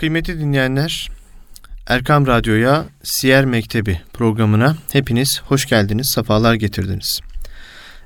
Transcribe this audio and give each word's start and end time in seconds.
Kıymetli 0.00 0.40
dinleyenler, 0.40 1.10
Erkam 1.86 2.26
Radyo'ya 2.26 2.84
Siyer 3.02 3.44
Mektebi 3.44 4.00
programına 4.12 4.76
hepiniz 4.92 5.42
hoş 5.44 5.66
geldiniz, 5.66 6.12
sefalar 6.14 6.54
getirdiniz. 6.54 7.20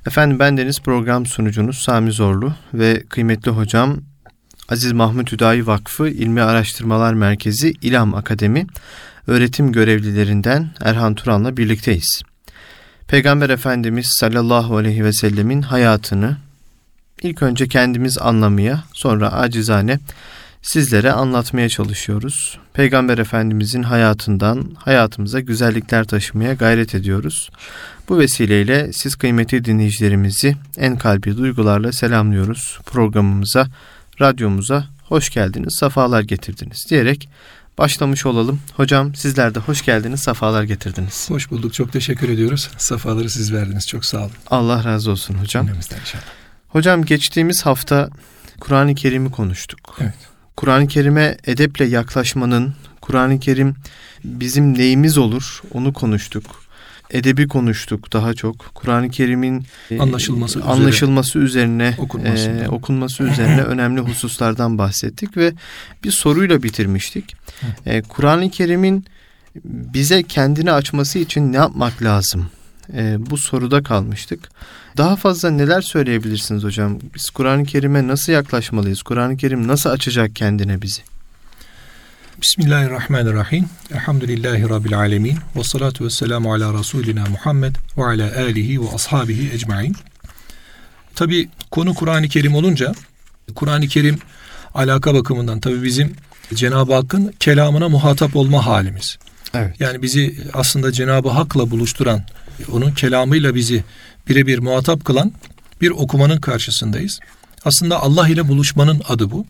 Efendim 0.07 0.38
ben 0.38 0.57
deniz 0.57 0.80
program 0.80 1.27
sunucunuz 1.27 1.79
Sami 1.79 2.12
Zorlu 2.12 2.54
ve 2.75 3.03
kıymetli 3.09 3.51
hocam 3.51 3.96
Aziz 4.69 4.93
Mahmut 4.93 5.33
Hüdayi 5.33 5.67
Vakfı 5.67 6.09
İlmi 6.09 6.43
Araştırmalar 6.43 7.15
Merkezi 7.15 7.72
İlham 7.83 8.15
Akademi 8.15 8.67
öğretim 9.26 9.72
görevlilerinden 9.72 10.71
Erhan 10.81 11.15
Turan'la 11.15 11.56
birlikteyiz. 11.56 12.22
Peygamber 13.08 13.51
Efendimiz 13.51 14.06
sallallahu 14.21 14.76
aleyhi 14.76 15.04
ve 15.04 15.13
sellemin 15.13 15.63
hayatını 15.63 16.37
ilk 17.23 17.42
önce 17.42 17.69
kendimiz 17.69 18.19
anlamaya 18.19 18.84
sonra 18.92 19.33
acizane 19.33 19.98
sizlere 20.65 21.12
anlatmaya 21.12 21.69
çalışıyoruz. 21.69 22.59
Peygamber 22.73 23.19
Efendimizin 23.19 23.83
hayatından 23.83 24.77
hayatımıza 24.79 25.41
güzellikler 25.41 26.05
taşımaya 26.05 26.55
gayret 26.55 26.95
ediyoruz. 26.95 27.51
Bu 28.09 28.19
vesileyle 28.19 28.92
siz 28.92 29.16
kıymetli 29.16 29.65
dinleyicilerimizi 29.65 30.56
en 30.77 30.98
kalbi 30.98 31.37
duygularla 31.37 31.92
selamlıyoruz. 31.92 32.79
Programımıza, 32.87 33.66
radyomuza 34.20 34.84
hoş 35.03 35.30
geldiniz, 35.30 35.77
safalar 35.80 36.23
getirdiniz 36.23 36.87
diyerek 36.91 37.28
başlamış 37.78 38.27
olalım. 38.27 38.61
Hocam 38.77 39.15
sizler 39.15 39.55
de 39.55 39.59
hoş 39.59 39.84
geldiniz, 39.84 40.20
safalar 40.20 40.62
getirdiniz. 40.62 41.31
Hoş 41.31 41.51
bulduk, 41.51 41.75
çok 41.75 41.92
teşekkür 41.92 42.28
ediyoruz. 42.28 42.70
Safaları 42.77 43.31
siz 43.31 43.53
verdiniz, 43.53 43.87
çok 43.87 44.05
sağ 44.05 44.19
olun. 44.19 44.31
Allah 44.47 44.84
razı 44.84 45.11
olsun 45.11 45.34
hocam. 45.34 45.69
inşallah. 45.69 46.25
Hocam 46.69 47.05
geçtiğimiz 47.05 47.67
hafta 47.67 48.11
Kur'an-ı 48.61 48.95
Kerim'i 48.95 49.31
konuştuk. 49.31 49.97
Evet. 50.01 50.34
Kur'an-ı 50.57 50.87
Kerim'e 50.87 51.37
edeple 51.47 51.85
yaklaşmanın, 51.85 52.75
Kur'an-ı 53.01 53.41
Kerim 53.41 53.75
bizim 54.25 54.79
neyimiz 54.79 55.19
olur 55.19 55.62
onu 55.73 55.92
konuştuk. 55.92 56.65
Edebi 57.11 57.48
konuştuk 57.48 58.12
daha 58.12 58.34
çok. 58.34 58.70
Kur'an-ı 58.75 59.11
Kerim'in 59.11 59.65
e, 59.91 59.98
anlaşılması, 59.98 60.59
üzere, 60.59 60.73
anlaşılması 60.73 61.39
üzerine 61.39 61.95
okunması, 61.98 62.51
e, 62.51 62.69
okunması 62.69 63.23
üzerine 63.23 63.62
önemli 63.65 64.01
hususlardan 64.01 64.78
bahsettik 64.78 65.37
ve 65.37 65.53
bir 66.05 66.11
soruyla 66.11 66.62
bitirmiştik. 66.62 67.37
E, 67.87 68.03
Kur'an-ı 68.03 68.50
Kerim'in 68.50 69.05
bize 69.65 70.23
kendini 70.23 70.73
açması 70.73 71.19
için 71.19 71.53
ne 71.53 71.56
yapmak 71.56 72.03
lazım? 72.03 72.50
E, 72.93 73.17
bu 73.31 73.39
soruda 73.39 73.83
kalmıştık. 73.83 74.49
Daha 74.97 75.17
fazla 75.17 75.51
neler 75.51 75.81
söyleyebilirsiniz 75.81 76.65
hocam? 76.65 76.99
Biz 77.15 77.31
Kur'an-ı 77.31 77.65
Kerim'e 77.65 78.09
nasıl 78.09 78.33
yaklaşmalıyız? 78.33 79.03
Kur'an-ı 79.03 79.37
Kerim 79.37 79.69
nasıl 79.69 79.91
açacak 79.91 80.37
kendine 80.37 80.83
bizi? 80.83 81.03
Bismillahirrahmanirrahim. 82.43 83.67
Elhamdülillahi 83.93 84.69
Rabbil 84.69 84.99
alemin. 84.99 85.39
Ve 85.57 85.65
salatu 85.65 86.05
ve 86.05 86.11
selamu 86.11 86.53
ala 86.53 86.79
Resulina 86.79 87.25
Muhammed 87.31 87.75
ve 87.99 88.05
ala 88.05 88.37
alihi 88.37 88.83
ve 88.83 88.87
ashabihi 88.95 89.53
ecmain. 89.53 89.97
Tabi 91.15 91.49
konu 91.71 91.95
Kur'an-ı 91.95 92.29
Kerim 92.29 92.55
olunca 92.55 92.93
Kur'an-ı 93.55 93.89
Kerim 93.89 94.19
alaka 94.75 95.15
bakımından 95.15 95.61
tabi 95.61 95.83
bizim 95.83 96.15
Cenab-ı 96.55 96.95
Hakk'ın 96.95 97.35
kelamına 97.41 97.89
muhatap 97.89 98.37
olma 98.37 98.67
halimiz. 98.67 99.19
Evet. 99.55 99.81
Yani 99.81 100.03
bizi 100.03 100.37
aslında 100.55 100.93
Cenab-ı 100.93 101.29
Hak'la 101.29 101.71
buluşturan, 101.71 102.23
onun 102.72 102.91
kelamıyla 102.91 103.55
bizi 103.55 103.84
birebir 104.28 104.58
muhatap 104.58 105.05
kılan 105.05 105.33
bir 105.80 105.91
okumanın 105.91 106.41
karşısındayız. 106.41 107.20
Aslında 107.64 108.02
Allah 108.02 108.28
ile 108.28 108.48
buluşmanın 108.48 109.02
adı 109.08 109.30
bu. 109.30 109.47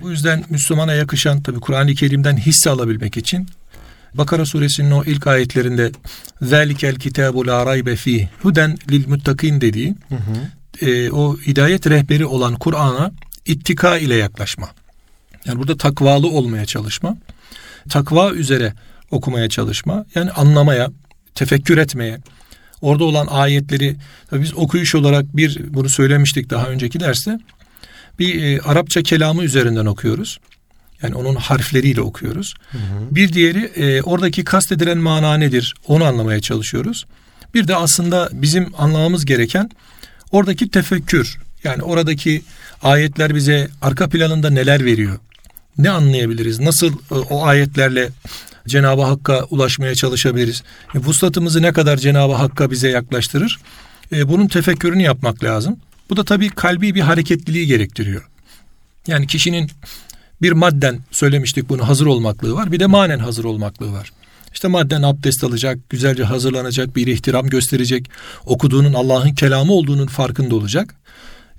Bu 0.00 0.10
yüzden 0.10 0.44
Müslümana 0.50 0.92
yakışan 0.92 1.42
tabi 1.42 1.60
Kur'an-ı 1.60 1.94
Kerim'den 1.94 2.36
hisse 2.36 2.70
alabilmek 2.70 3.16
için 3.16 3.46
Bakara 4.14 4.46
suresinin 4.46 4.90
o 4.90 5.04
ilk 5.04 5.26
ayetlerinde 5.26 5.92
zelikel 6.42 6.94
kitabu 6.94 7.46
la 7.46 7.66
raybe 7.66 7.96
fi 7.96 8.28
huden 8.42 8.78
lil 8.90 9.08
muttakin 9.08 9.60
dediği 9.60 9.94
hı 10.08 10.14
hı. 10.14 10.86
E, 10.86 11.10
o 11.10 11.36
hidayet 11.38 11.86
rehberi 11.86 12.26
olan 12.26 12.54
Kur'an'a 12.54 13.12
ittika 13.46 13.98
ile 13.98 14.14
yaklaşma. 14.14 14.68
Yani 15.44 15.58
burada 15.58 15.76
takvalı 15.76 16.28
olmaya 16.28 16.66
çalışma. 16.66 17.16
Takva 17.88 18.30
üzere 18.32 18.72
okumaya 19.10 19.48
çalışma. 19.48 20.04
Yani 20.14 20.30
anlamaya, 20.30 20.90
tefekkür 21.36 21.78
etmeye, 21.78 22.18
orada 22.80 23.04
olan 23.04 23.26
ayetleri 23.26 23.96
tabii 24.30 24.42
biz 24.42 24.54
okuyuş 24.54 24.94
olarak 24.94 25.36
bir 25.36 25.74
bunu 25.74 25.88
söylemiştik 25.88 26.50
daha 26.50 26.66
önceki 26.66 27.00
derste. 27.00 27.38
Bir 28.18 28.42
e, 28.42 28.60
Arapça 28.60 29.02
kelamı 29.02 29.44
üzerinden 29.44 29.86
okuyoruz. 29.86 30.38
Yani 31.02 31.14
onun 31.14 31.34
harfleriyle 31.34 32.00
okuyoruz. 32.00 32.54
Hı 32.70 32.78
hı. 32.78 33.14
Bir 33.14 33.32
diğeri 33.32 33.64
e, 33.64 34.02
oradaki 34.02 34.44
kastedilen 34.44 34.98
mana 34.98 35.36
nedir? 35.36 35.74
Onu 35.86 36.04
anlamaya 36.04 36.40
çalışıyoruz. 36.40 37.06
Bir 37.54 37.68
de 37.68 37.76
aslında 37.76 38.28
bizim 38.32 38.72
anlamamız 38.78 39.24
gereken 39.24 39.70
oradaki 40.32 40.68
tefekkür. 40.68 41.38
Yani 41.64 41.82
oradaki 41.82 42.42
ayetler 42.82 43.34
bize 43.34 43.68
arka 43.82 44.08
planında 44.08 44.50
neler 44.50 44.84
veriyor? 44.84 45.18
Ne 45.78 45.90
anlayabiliriz? 45.90 46.60
Nasıl 46.60 46.92
e, 46.92 47.14
o 47.14 47.44
ayetlerle 47.44 48.08
Cenab-ı 48.66 49.02
Hakk'a 49.02 49.44
ulaşmaya 49.44 49.94
çalışabiliriz. 49.94 50.62
E, 50.94 50.98
vuslatımızı 50.98 51.62
ne 51.62 51.72
kadar 51.72 51.96
Cenab-ı 51.96 52.32
Hakk'a 52.32 52.70
bize 52.70 52.88
yaklaştırır? 52.88 53.58
E, 54.12 54.28
bunun 54.28 54.46
tefekkürünü 54.46 55.02
yapmak 55.02 55.44
lazım. 55.44 55.76
Bu 56.10 56.16
da 56.16 56.24
tabii 56.24 56.48
kalbi 56.48 56.94
bir 56.94 57.00
hareketliliği 57.00 57.66
gerektiriyor. 57.66 58.28
Yani 59.06 59.26
kişinin 59.26 59.70
bir 60.42 60.52
madden 60.52 60.98
söylemiştik 61.10 61.68
bunu 61.68 61.88
hazır 61.88 62.06
olmaklığı 62.06 62.54
var. 62.54 62.72
Bir 62.72 62.80
de 62.80 62.86
manen 62.86 63.18
hazır 63.18 63.44
olmaklığı 63.44 63.92
var. 63.92 64.12
İşte 64.52 64.68
madden 64.68 65.02
abdest 65.02 65.44
alacak, 65.44 65.90
güzelce 65.90 66.24
hazırlanacak, 66.24 66.96
bir 66.96 67.06
ihtiram 67.06 67.48
gösterecek, 67.48 68.10
okuduğunun 68.46 68.94
Allah'ın 68.94 69.34
kelamı 69.34 69.72
olduğunun 69.72 70.06
farkında 70.06 70.54
olacak. 70.54 70.94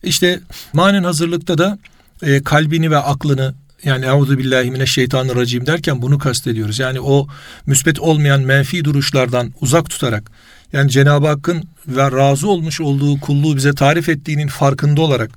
İşte 0.04 0.40
manen 0.74 1.04
hazırlıkta 1.04 1.58
da 1.58 1.80
e, 2.22 2.44
kalbini 2.44 2.92
ve 2.92 2.98
aklını 2.98 3.54
yani 3.88 4.06
euzu 4.06 4.38
billahi 4.38 4.72
mineşşeytanirracim 4.72 5.66
derken 5.66 6.02
bunu 6.02 6.20
kastediyoruz. 6.20 6.80
Yani 6.80 7.02
o 7.02 7.28
müsbet 7.66 8.00
olmayan 8.00 8.42
menfi 8.42 8.86
duruşlardan 8.86 9.54
uzak 9.62 9.90
tutarak 9.90 10.32
yani 10.74 10.92
Cenab-ı 10.92 11.28
Hakk'ın 11.28 11.64
ve 11.88 12.12
razı 12.12 12.50
olmuş 12.50 12.82
olduğu 12.82 13.20
kulluğu 13.20 13.56
bize 13.56 13.74
tarif 13.74 14.10
ettiğinin 14.10 14.48
farkında 14.48 15.02
olarak 15.02 15.32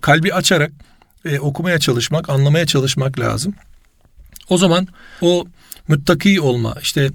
kalbi 0.00 0.34
açarak 0.34 0.72
e, 1.24 1.38
okumaya 1.38 1.78
çalışmak, 1.78 2.28
anlamaya 2.28 2.66
çalışmak 2.66 3.20
lazım. 3.20 3.54
O 4.48 4.58
zaman 4.58 4.88
o 5.20 5.46
müttaki 5.88 6.40
olma, 6.40 6.74
işte 6.82 7.10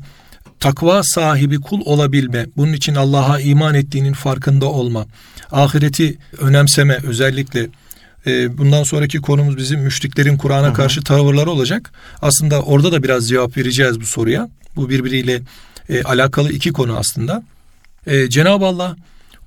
takva 0.60 1.04
sahibi 1.04 1.62
kul 1.62 1.82
olabilme, 1.86 2.46
bunun 2.58 2.74
için 2.74 2.96
Allah'a 2.96 3.40
iman 3.40 3.76
ettiğinin 3.76 4.14
farkında 4.14 4.66
olma, 4.66 5.06
ahireti 5.52 6.18
önemseme 6.38 7.00
özellikle 7.04 7.68
e, 8.28 8.58
bundan 8.58 8.84
sonraki 8.84 9.18
konumuz 9.18 9.58
bizim 9.58 9.80
müşriklerin 9.80 10.38
Kur'an'a 10.38 10.74
karşı 10.74 11.04
tavırları 11.04 11.52
olacak. 11.52 11.92
Aslında 12.22 12.62
orada 12.62 12.92
da 12.92 13.04
biraz 13.04 13.30
cevap 13.30 13.58
vereceğiz 13.58 14.02
bu 14.02 14.06
soruya. 14.06 14.50
Bu 14.76 14.90
birbiriyle 14.90 15.42
e, 15.90 16.04
alakalı 16.04 16.52
iki 16.52 16.74
konu 16.74 16.98
aslında. 16.98 17.44
E, 18.08 18.30
Cenab-ı 18.30 18.66
Allah 18.66 18.96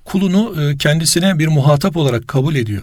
kulunu 0.05 0.63
e, 0.63 0.77
kendisine 0.77 1.39
bir 1.39 1.47
muhatap 1.47 1.97
olarak 1.97 2.27
kabul 2.27 2.55
ediyor. 2.55 2.81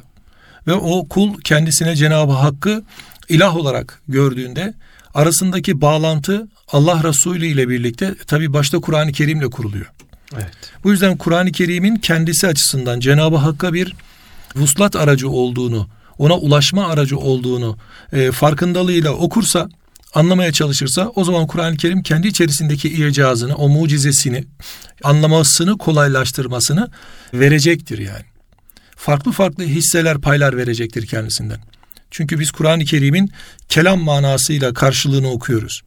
Ve 0.66 0.72
o 0.72 1.09
kul 1.09 1.41
kendisine 1.44 1.97
Cenab-ı 1.97 2.32
Hakk'ı 2.32 2.82
ilah 3.28 3.56
olarak 3.56 4.03
gördüğünde 4.09 4.75
arasındaki 5.15 5.81
bağlantı 5.81 6.49
Allah 6.69 7.03
Resulü 7.05 7.47
ile 7.47 7.69
birlikte 7.69 8.15
tabi 8.26 8.53
başta 8.53 8.78
Kur'an-ı 8.78 9.12
Kerim'le 9.12 9.50
kuruluyor. 9.50 9.87
Evet. 10.34 10.53
Bu 10.84 10.91
yüzden 10.91 11.16
Kur'an-ı 11.16 11.53
Kerim'in 11.53 11.97
kendisi 11.97 12.47
açısından 12.47 13.00
Cenab-ı 13.00 13.37
Hakk'a 13.37 13.72
bir 13.75 13.94
vuslat 14.57 14.97
aracı 14.97 15.31
olduğunu, 15.31 15.89
ona 16.19 16.39
ulaşma 16.39 16.87
aracı 16.87 17.19
olduğunu 17.19 17.77
e, 18.13 18.33
farkındalığıyla 18.33 19.11
okursa, 19.13 19.69
anlamaya 20.15 20.53
çalışırsa 20.53 21.12
o 21.15 21.25
zaman 21.25 21.47
Kur'an-ı 21.47 21.77
Kerim 21.77 22.03
kendi 22.03 22.29
içerisindeki 22.29 22.89
icazını, 22.89 23.56
o 23.56 23.69
mucizesini, 23.69 24.45
anlamasını 25.05 25.79
kolaylaştırmasını 25.79 26.91
verecektir 27.35 27.99
yani. 27.99 28.25
Farklı 28.97 29.33
farklı 29.33 29.65
hisseler, 29.65 30.21
paylar 30.21 30.57
verecektir 30.57 31.07
kendisinden. 31.07 31.59
Çünkü 32.11 32.41
biz 32.41 32.50
Kur'an-ı 32.50 32.85
Kerim'in 32.85 33.31
kelam 33.69 34.00
manasıyla 34.00 34.75
karşılığını 34.75 35.31
okuyoruz. 35.31 35.83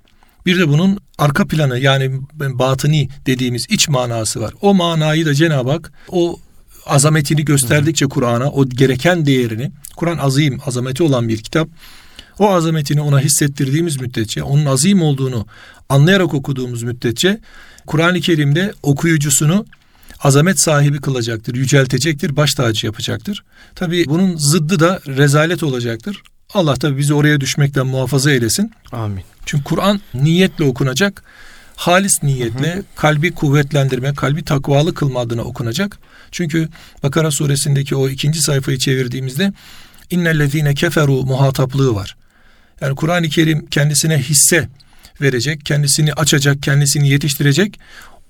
Bir 0.46 0.60
de 0.60 0.68
bunun 0.68 1.00
arka 1.18 1.48
planı 1.48 1.80
yani 1.80 2.12
batıni 2.34 3.10
dediğimiz 3.26 3.66
iç 3.70 3.90
manası 3.90 4.42
var. 4.42 4.54
O 4.62 4.74
manayı 4.74 5.26
da 5.26 5.34
Cenab-ı 5.34 5.72
Hak 5.72 5.92
o 6.10 6.40
azametini 6.88 7.46
gösterdikçe 7.46 8.06
Kur'an'a 8.06 8.52
o 8.52 8.70
gereken 8.70 9.26
değerini 9.26 9.72
Kur'an 9.96 10.18
azim, 10.18 10.60
azameti 10.66 11.04
olan 11.04 11.30
bir 11.30 11.38
kitap. 11.38 11.70
O 12.40 12.50
azametini 12.50 13.02
ona 13.02 13.20
hissettirdiğimiz 13.20 14.02
müddetçe, 14.02 14.44
onun 14.44 14.66
azim 14.66 15.02
olduğunu 15.02 15.46
anlayarak 15.90 16.34
okuduğumuz 16.34 16.84
müddetçe 16.84 17.40
Kur'an-ı 17.88 18.22
Kerim'de 18.22 18.74
okuyucusunu 18.84 19.66
azamet 20.20 20.60
sahibi 20.60 21.02
kılacaktır, 21.02 21.56
yüceltecektir, 21.56 22.36
baş 22.36 22.54
tacı 22.54 22.86
yapacaktır. 22.86 23.44
Tabi 23.76 24.06
bunun 24.06 24.38
zıddı 24.38 24.80
da 24.80 25.02
rezalet 25.08 25.64
olacaktır. 25.64 26.22
Allah 26.54 26.76
tabi 26.76 26.98
bizi 26.98 27.14
oraya 27.14 27.42
düşmekten 27.42 27.88
muhafaza 27.88 28.32
eylesin. 28.32 28.72
Amin. 28.92 29.24
Çünkü 29.46 29.64
Kur'an 29.64 30.02
niyetle 30.14 30.66
okunacak. 30.66 31.24
Halis 31.78 32.24
niyetle 32.24 32.76
hı 32.76 32.80
hı. 32.80 32.84
kalbi 32.96 33.32
kuvvetlendirme, 33.32 34.14
kalbi 34.14 34.44
takvalı 34.44 34.94
kılma 34.94 35.20
adına 35.20 35.42
okunacak. 35.42 35.98
Çünkü 36.32 36.70
Bakara 37.04 37.32
suresindeki 37.32 37.96
o 37.96 38.10
ikinci 38.10 38.42
sayfayı 38.42 38.78
çevirdiğimizde 38.78 39.54
innellezine 40.10 40.74
keferu 40.74 41.12
muhataplığı 41.12 41.96
var. 41.96 42.18
Yani 42.82 42.96
Kur'an-ı 42.96 43.30
Kerim 43.30 43.66
kendisine 43.66 44.18
hisse 44.18 44.70
verecek, 45.22 45.66
kendisini 45.66 46.14
açacak, 46.14 46.64
kendisini 46.64 47.10
yetiştirecek. 47.10 47.80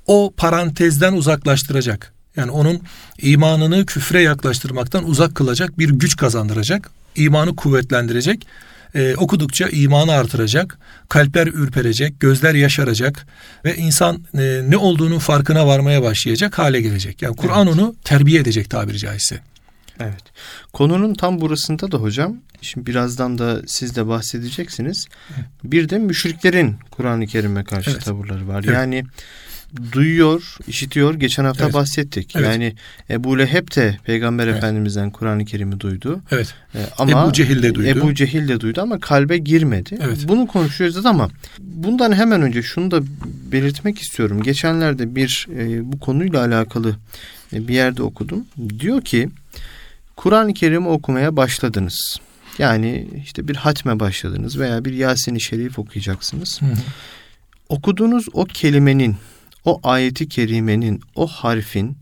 O 0.07 0.33
parantezden 0.37 1.13
uzaklaştıracak. 1.13 2.13
Yani 2.35 2.51
onun 2.51 2.81
imanını 3.21 3.85
küfre 3.85 4.21
yaklaştırmaktan 4.21 5.09
uzak 5.09 5.35
kılacak 5.35 5.79
bir 5.79 5.89
güç 5.89 6.17
kazandıracak. 6.17 6.89
imanı 7.15 7.55
kuvvetlendirecek. 7.55 8.47
Ee, 8.95 9.15
okudukça 9.15 9.67
imanı 9.67 10.11
artıracak, 10.11 10.77
kalpler 11.09 11.47
ürperecek, 11.47 12.19
gözler 12.19 12.53
yaşaracak 12.53 13.25
ve 13.65 13.75
insan 13.75 14.23
e, 14.37 14.61
ne 14.67 14.77
olduğunun 14.77 15.19
farkına 15.19 15.67
varmaya 15.67 16.03
başlayacak 16.03 16.57
hale 16.59 16.81
gelecek. 16.81 17.21
Yani 17.21 17.35
Kur'an 17.35 17.67
evet. 17.67 17.79
onu 17.79 17.95
terbiye 18.03 18.41
edecek 18.41 18.69
tabiri 18.69 18.97
caizse. 18.97 19.39
Evet. 19.99 20.23
Konunun 20.73 21.13
tam 21.13 21.41
burasında 21.41 21.91
da 21.91 21.97
hocam, 21.97 22.37
şimdi 22.61 22.85
birazdan 22.85 23.37
da 23.37 23.61
siz 23.67 23.95
de 23.95 24.07
bahsedeceksiniz. 24.07 25.07
Bir 25.63 25.89
de 25.89 25.97
müşriklerin 25.97 26.75
Kur'an-ı 26.91 27.27
Kerim'e 27.27 27.63
karşı 27.63 27.91
evet. 27.91 28.05
tavırları 28.05 28.47
var. 28.47 28.63
Evet. 28.65 28.75
Yani 28.75 29.03
duyuyor, 29.91 30.57
işitiyor. 30.67 31.13
Geçen 31.13 31.45
hafta 31.45 31.63
evet. 31.63 31.73
bahsettik. 31.73 32.35
Evet. 32.35 32.47
Yani 32.47 32.75
Ebu 33.09 33.39
Leheb 33.39 33.75
de 33.75 33.97
Peygamber 34.03 34.47
evet. 34.47 34.57
Efendimiz'den 34.57 35.11
Kur'an-ı 35.11 35.45
Kerim'i 35.45 35.79
duydu. 35.79 36.21
Evet. 36.31 36.53
Ee, 36.75 36.79
ama 36.97 37.23
Ebu 37.23 37.33
Cehil 37.33 37.63
de 37.63 37.75
duydu. 37.75 37.87
Ebu 37.87 38.13
Cehil 38.13 38.47
de 38.47 38.59
duydu 38.59 38.81
ama 38.81 38.99
kalbe 38.99 39.37
girmedi. 39.37 39.97
Evet. 40.01 40.17
Bunu 40.27 40.47
konuşuyoruz 40.47 41.05
ama 41.05 41.29
bundan 41.59 42.11
hemen 42.13 42.41
önce 42.41 42.63
şunu 42.63 42.91
da 42.91 43.01
belirtmek 43.51 43.99
istiyorum. 43.99 44.43
Geçenlerde 44.43 45.15
bir 45.15 45.47
e, 45.57 45.91
bu 45.91 45.99
konuyla 45.99 46.45
alakalı 46.45 46.95
e, 47.53 47.67
bir 47.67 47.73
yerde 47.73 48.03
okudum. 48.03 48.45
Diyor 48.79 49.01
ki 49.01 49.29
Kur'an-ı 50.15 50.53
Kerim'i 50.53 50.87
okumaya 50.87 51.35
başladınız. 51.35 52.19
Yani 52.59 53.07
işte 53.23 53.47
bir 53.47 53.55
hatme 53.55 53.99
başladınız 53.99 54.59
veya 54.59 54.85
bir 54.85 54.93
Yasin-i 54.93 55.41
Şerif 55.41 55.79
okuyacaksınız. 55.79 56.61
Hı 56.61 56.65
hı. 56.65 56.71
Okuduğunuz 57.69 58.25
o 58.33 58.45
kelimenin, 58.45 59.15
o 59.67 59.79
ayeti 59.83 60.29
kerimenin, 60.29 61.01
o 61.15 61.27
harfin 61.27 61.97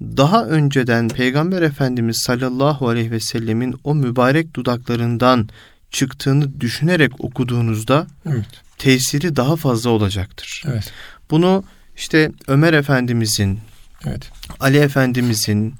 daha 0.00 0.44
önceden 0.44 1.08
Peygamber 1.08 1.62
Efendimiz 1.62 2.16
sallallahu 2.16 2.88
aleyhi 2.88 3.10
ve 3.10 3.20
sellemin 3.20 3.74
o 3.84 3.94
mübarek 3.94 4.54
dudaklarından 4.54 5.48
çıktığını 5.90 6.60
düşünerek 6.60 7.24
okuduğunuzda 7.24 8.06
evet. 8.26 8.46
tesiri 8.78 9.36
daha 9.36 9.56
fazla 9.56 9.90
olacaktır. 9.90 10.62
Evet. 10.66 10.92
Bunu 11.30 11.64
işte 11.96 12.32
Ömer 12.46 12.72
Efendimizin, 12.72 13.60
evet. 14.06 14.30
Ali 14.60 14.78
Efendimizin, 14.78 15.74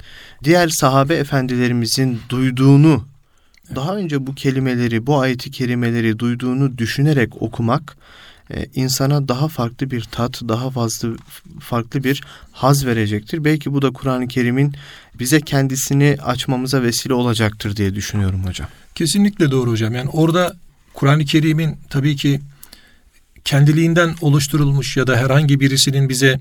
diğer 0.45 0.69
sahabe 0.69 1.15
efendilerimizin 1.15 2.21
duyduğunu, 2.29 3.05
evet. 3.67 3.77
daha 3.77 3.97
önce 3.97 4.27
bu 4.27 4.35
kelimeleri, 4.35 5.07
bu 5.07 5.21
ayeti 5.21 5.51
kerimeleri 5.51 6.19
duyduğunu 6.19 6.79
düşünerek 6.79 7.43
okumak 7.43 7.97
e, 8.55 8.67
insana 8.75 9.29
daha 9.29 9.49
farklı 9.49 9.91
bir 9.91 10.01
tat, 10.01 10.43
daha 10.49 10.71
fazla 10.71 11.09
farklı 11.61 12.05
bir 12.05 12.23
haz 12.53 12.87
verecektir. 12.87 13.45
Belki 13.45 13.73
bu 13.73 13.83
da 13.83 13.91
Kur'an-ı 13.91 14.29
Kerim'in 14.29 14.75
bize 15.15 15.41
kendisini 15.41 16.17
açmamıza 16.23 16.83
vesile 16.83 17.15
olacaktır 17.15 17.77
diye 17.77 17.95
düşünüyorum 17.95 18.47
hocam. 18.47 18.69
Kesinlikle 18.95 19.51
doğru 19.51 19.71
hocam. 19.71 19.95
Yani 19.95 20.09
orada 20.09 20.57
Kur'an-ı 20.95 21.25
Kerim'in 21.25 21.77
tabii 21.91 22.17
ki 22.17 22.41
kendiliğinden 23.45 24.15
oluşturulmuş 24.21 24.97
ya 24.97 25.07
da 25.07 25.17
herhangi 25.17 25.61
birisinin 25.61 26.09
bize 26.09 26.41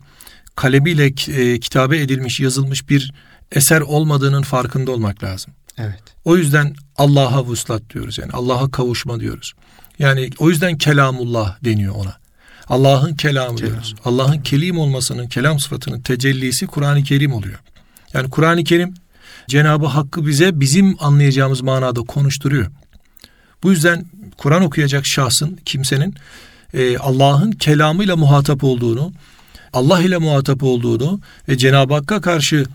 kalemiyle 0.56 1.06
e, 1.06 1.60
kitabe 1.60 2.02
edilmiş, 2.02 2.40
yazılmış 2.40 2.90
bir 2.90 3.14
eser 3.52 3.82
olmadığının 3.82 4.42
farkında 4.42 4.92
olmak 4.92 5.24
lazım. 5.24 5.54
Evet. 5.78 6.04
O 6.26 6.38
yüzden 6.38 6.76
Allah'a 6.98 7.46
vuslat 7.46 7.82
diyoruz 7.94 8.18
yani 8.18 8.32
Allah'a 8.32 8.72
kavuşma 8.72 9.20
diyoruz. 9.20 9.54
Yani 10.00 10.30
o 10.40 10.50
yüzden 10.50 10.78
kelamullah 10.78 11.64
deniyor 11.64 11.96
ona. 11.96 12.20
Allah'ın 12.68 13.16
kelamı 13.16 13.56
Kelam. 13.56 13.72
diyoruz. 13.72 13.96
Allah'ın 14.06 14.42
kelim 14.42 14.80
olmasının, 14.80 15.28
kelam 15.28 15.60
sıfatının 15.60 16.02
tecellisi 16.02 16.68
Kur'an-ı 16.68 17.04
Kerim 17.04 17.34
oluyor. 17.34 17.60
Yani 18.14 18.30
Kur'an-ı 18.30 18.64
Kerim 18.64 18.94
Cenabı 19.48 19.86
Hakk'ı 19.86 20.28
bize 20.28 20.60
bizim 20.60 20.96
anlayacağımız 21.00 21.62
manada 21.62 22.02
konuşturuyor. 22.02 22.68
Bu 23.64 23.72
yüzden 23.72 24.06
Kur'an 24.38 24.64
okuyacak 24.64 25.06
şahsın, 25.06 25.60
kimsenin 25.66 26.16
e, 26.74 26.98
Allah'ın 26.98 27.52
kelamıyla 27.52 28.16
muhatap 28.16 28.64
olduğunu, 28.64 29.14
Allah 29.74 30.02
ile 30.02 30.18
muhatap 30.18 30.64
olduğunu 30.64 31.20
ve 31.50 31.58
Cenab-ı 31.58 31.94
Hakk'a 31.94 32.22
karşı 32.22 32.66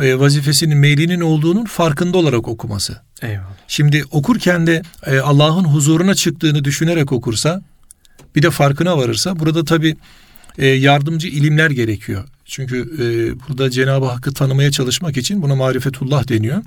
vazifesinin 0.00 0.78
meylinin 0.78 1.20
olduğunun 1.20 1.64
farkında 1.64 2.18
olarak 2.18 2.48
okuması. 2.48 3.00
Eyvallah. 3.22 3.46
Şimdi 3.68 4.04
okurken 4.10 4.66
de 4.66 4.82
e, 5.06 5.18
Allah'ın 5.18 5.64
huzuruna 5.64 6.14
çıktığını 6.14 6.64
düşünerek 6.64 7.12
okursa 7.12 7.62
bir 8.36 8.42
de 8.42 8.50
farkına 8.50 8.98
varırsa 8.98 9.38
burada 9.38 9.64
tabi 9.64 9.96
e, 10.58 10.66
yardımcı 10.66 11.28
ilimler 11.28 11.70
gerekiyor. 11.70 12.24
Çünkü 12.44 12.78
e, 12.78 13.04
burada 13.48 13.70
Cenab-ı 13.70 14.06
Hakk'ı 14.06 14.34
tanımaya 14.34 14.70
çalışmak 14.70 15.16
için 15.16 15.42
buna 15.42 15.54
marifetullah 15.54 16.28
deniyor. 16.28 16.62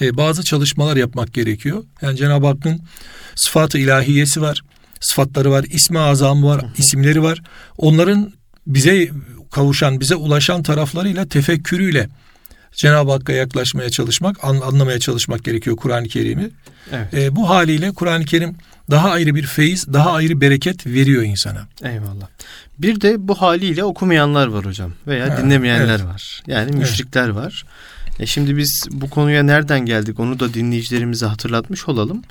E, 0.00 0.16
bazı 0.16 0.44
çalışmalar 0.44 0.96
yapmak 0.96 1.34
gerekiyor. 1.34 1.84
Yani 2.02 2.16
Cenab-ı 2.16 2.46
Hakk'ın 2.46 2.80
sıfatı 3.34 3.78
ilahiyesi 3.78 4.40
var, 4.40 4.62
sıfatları 5.00 5.50
var, 5.50 5.64
ismi 5.70 5.98
azamı 5.98 6.46
var, 6.46 6.66
isimleri 6.78 7.22
var. 7.22 7.42
Onların 7.78 8.32
bize 8.66 9.10
kavuşan, 9.50 10.00
bize 10.00 10.14
ulaşan 10.14 10.62
taraflarıyla, 10.62 11.26
tefekkürüyle 11.28 12.08
Cenab-ı 12.72 13.10
Hakk'a 13.10 13.32
yaklaşmaya 13.32 13.90
çalışmak, 13.90 14.44
anlamaya 14.44 14.98
çalışmak 14.98 15.44
gerekiyor 15.44 15.76
Kur'an-ı 15.76 16.08
Kerim'i. 16.08 16.50
Evet. 16.92 17.14
E, 17.14 17.36
bu 17.36 17.48
haliyle 17.48 17.92
Kur'an-ı 17.92 18.24
Kerim 18.24 18.56
daha 18.90 19.10
ayrı 19.10 19.34
bir 19.34 19.46
feyiz, 19.46 19.92
daha 19.92 20.12
ayrı 20.12 20.40
bereket 20.40 20.86
veriyor 20.86 21.22
insana. 21.22 21.66
Eyvallah. 21.82 22.26
Bir 22.78 23.00
de 23.00 23.28
bu 23.28 23.34
haliyle 23.34 23.84
okumayanlar 23.84 24.46
var 24.46 24.64
hocam 24.64 24.92
veya 25.06 25.30
ha, 25.30 25.42
dinlemeyenler 25.42 25.88
evet. 25.88 26.04
var. 26.04 26.42
Yani 26.46 26.76
müşrikler 26.76 27.24
evet. 27.24 27.34
var. 27.34 27.64
E 28.18 28.26
şimdi 28.26 28.56
biz 28.56 28.88
bu 28.90 29.10
konuya 29.10 29.42
nereden 29.42 29.86
geldik 29.86 30.20
onu 30.20 30.40
da 30.40 30.54
dinleyicilerimize 30.54 31.26
hatırlatmış 31.26 31.88
olalım. 31.88 32.22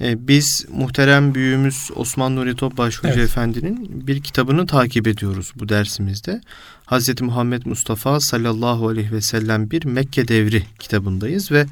E, 0.00 0.28
biz 0.28 0.66
muhterem 0.72 1.34
büyüğümüz 1.34 1.90
Osman 1.96 2.36
Nuri 2.36 2.56
Topbaş 2.56 2.98
Hoca 2.98 3.14
evet. 3.14 3.24
Efendi'nin 3.24 4.06
bir 4.06 4.20
kitabını 4.20 4.66
takip 4.66 5.06
ediyoruz 5.06 5.52
bu 5.56 5.68
dersimizde. 5.68 6.40
Hazreti 6.86 7.24
Muhammed 7.24 7.62
Mustafa 7.64 8.20
sallallahu 8.20 8.88
aleyhi 8.88 9.12
ve 9.12 9.20
sellem 9.20 9.70
bir 9.70 9.84
Mekke 9.84 10.28
devri 10.28 10.62
kitabındayız 10.78 11.52
ve 11.52 11.66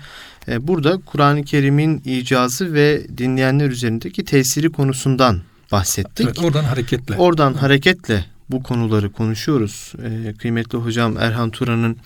e, 0.49 0.67
burada 0.67 0.99
Kur'an-ı 1.07 1.45
Kerim'in 1.45 2.03
icazı 2.05 2.75
ve 2.75 3.07
dinleyenler 3.19 3.71
üzerindeki 3.71 4.25
tesiri 4.25 4.73
konusundan 4.73 5.41
bahsettik. 5.73 6.27
Evet, 6.27 6.39
oradan 6.39 6.65
hareketle. 6.65 7.17
Oradan 7.17 7.53
evet. 7.53 7.62
hareketle 7.62 8.25
bu 8.50 8.62
konuları 8.62 9.12
konuşuyoruz. 9.12 9.93
Ee, 10.05 10.35
kıymetli 10.39 10.79
hocam 10.79 11.17
Erhan 11.17 11.50
Turan'ın 11.50 11.97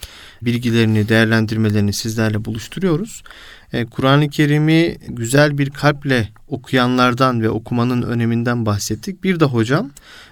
bilgilerini, 0.42 1.08
değerlendirmelerini 1.08 1.92
sizlerle 1.92 2.44
buluşturuyoruz. 2.44 3.22
Ee, 3.74 3.84
Kur'an-ı 3.84 4.30
Kerim'i 4.30 4.96
güzel 5.08 5.58
bir 5.58 5.70
kalple 5.70 6.28
okuyanlardan 6.48 7.42
ve 7.42 7.50
okumanın 7.50 8.02
öneminden 8.02 8.66
bahsettik. 8.66 9.24
Bir 9.24 9.40
de 9.40 9.44
hocam 9.44 9.90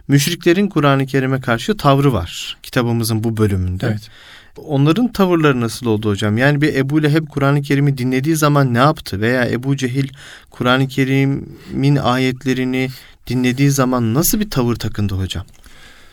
müşriklerin 0.08 0.68
Kur'an-ı 0.68 1.06
Kerim'e 1.06 1.40
karşı 1.40 1.76
tavrı 1.76 2.12
var 2.12 2.56
kitabımızın 2.62 3.24
bu 3.24 3.36
bölümünde. 3.36 3.86
Evet. 3.86 4.10
Onların 4.56 5.12
tavırları 5.12 5.60
nasıl 5.60 5.86
oldu 5.86 6.10
hocam? 6.10 6.38
Yani 6.38 6.60
bir 6.60 6.74
Ebu 6.74 7.02
Leheb 7.02 7.28
Kur'an-ı 7.28 7.62
Kerim'i 7.62 7.98
dinlediği 7.98 8.36
zaman 8.36 8.74
ne 8.74 8.78
yaptı? 8.78 9.20
Veya 9.20 9.50
Ebu 9.50 9.76
Cehil 9.76 10.08
Kur'an-ı 10.50 10.88
Kerim'in 10.88 11.96
ayetlerini 11.96 12.88
dinlediği 13.26 13.70
zaman 13.70 14.14
nasıl 14.14 14.40
bir 14.40 14.50
tavır 14.50 14.76
takındı 14.76 15.14
hocam? 15.14 15.44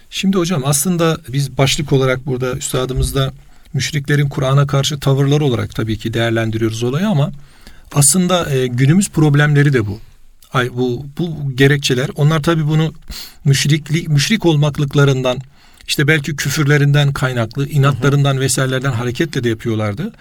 Şimdi 0.09 0.37
hocam 0.37 0.61
aslında 0.65 1.17
biz 1.29 1.57
başlık 1.57 1.93
olarak 1.93 2.25
burada 2.25 2.53
üstadımızda 2.53 3.33
müşriklerin 3.73 4.29
Kur'an'a 4.29 4.67
karşı 4.67 4.99
tavırları 4.99 5.45
olarak 5.45 5.75
tabii 5.75 5.97
ki 5.97 6.13
değerlendiriyoruz 6.13 6.83
olayı 6.83 7.07
ama 7.07 7.31
aslında 7.93 8.49
e, 8.49 8.67
günümüz 8.67 9.09
problemleri 9.09 9.73
de 9.73 9.87
bu. 9.87 9.99
Ay 10.53 10.69
bu 10.73 11.05
bu 11.17 11.55
gerekçeler 11.55 12.09
onlar 12.15 12.43
tabii 12.43 12.67
bunu 12.67 12.93
müşriklik 13.45 14.07
müşrik 14.07 14.45
olmaklıklarından 14.45 15.39
işte 15.87 16.07
belki 16.07 16.35
küfürlerinden 16.35 17.13
kaynaklı, 17.13 17.67
inatlarından 17.67 18.39
vesairelerden 18.39 18.91
hareketle 18.91 19.43
de 19.43 19.49
yapıyorlardı. 19.49 20.13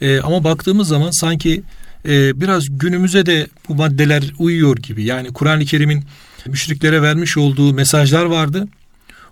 E, 0.00 0.20
ama 0.20 0.44
baktığımız 0.44 0.88
zaman 0.88 1.10
sanki 1.10 1.62
e, 2.08 2.40
biraz 2.40 2.78
günümüze 2.78 3.26
de 3.26 3.46
bu 3.68 3.74
maddeler 3.74 4.32
uyuyor 4.38 4.76
gibi. 4.76 5.04
Yani 5.04 5.32
Kur'an-ı 5.32 5.64
Kerim'in 5.64 6.04
müşriklere 6.46 7.02
vermiş 7.02 7.36
olduğu 7.36 7.74
mesajlar 7.74 8.24
vardı 8.24 8.68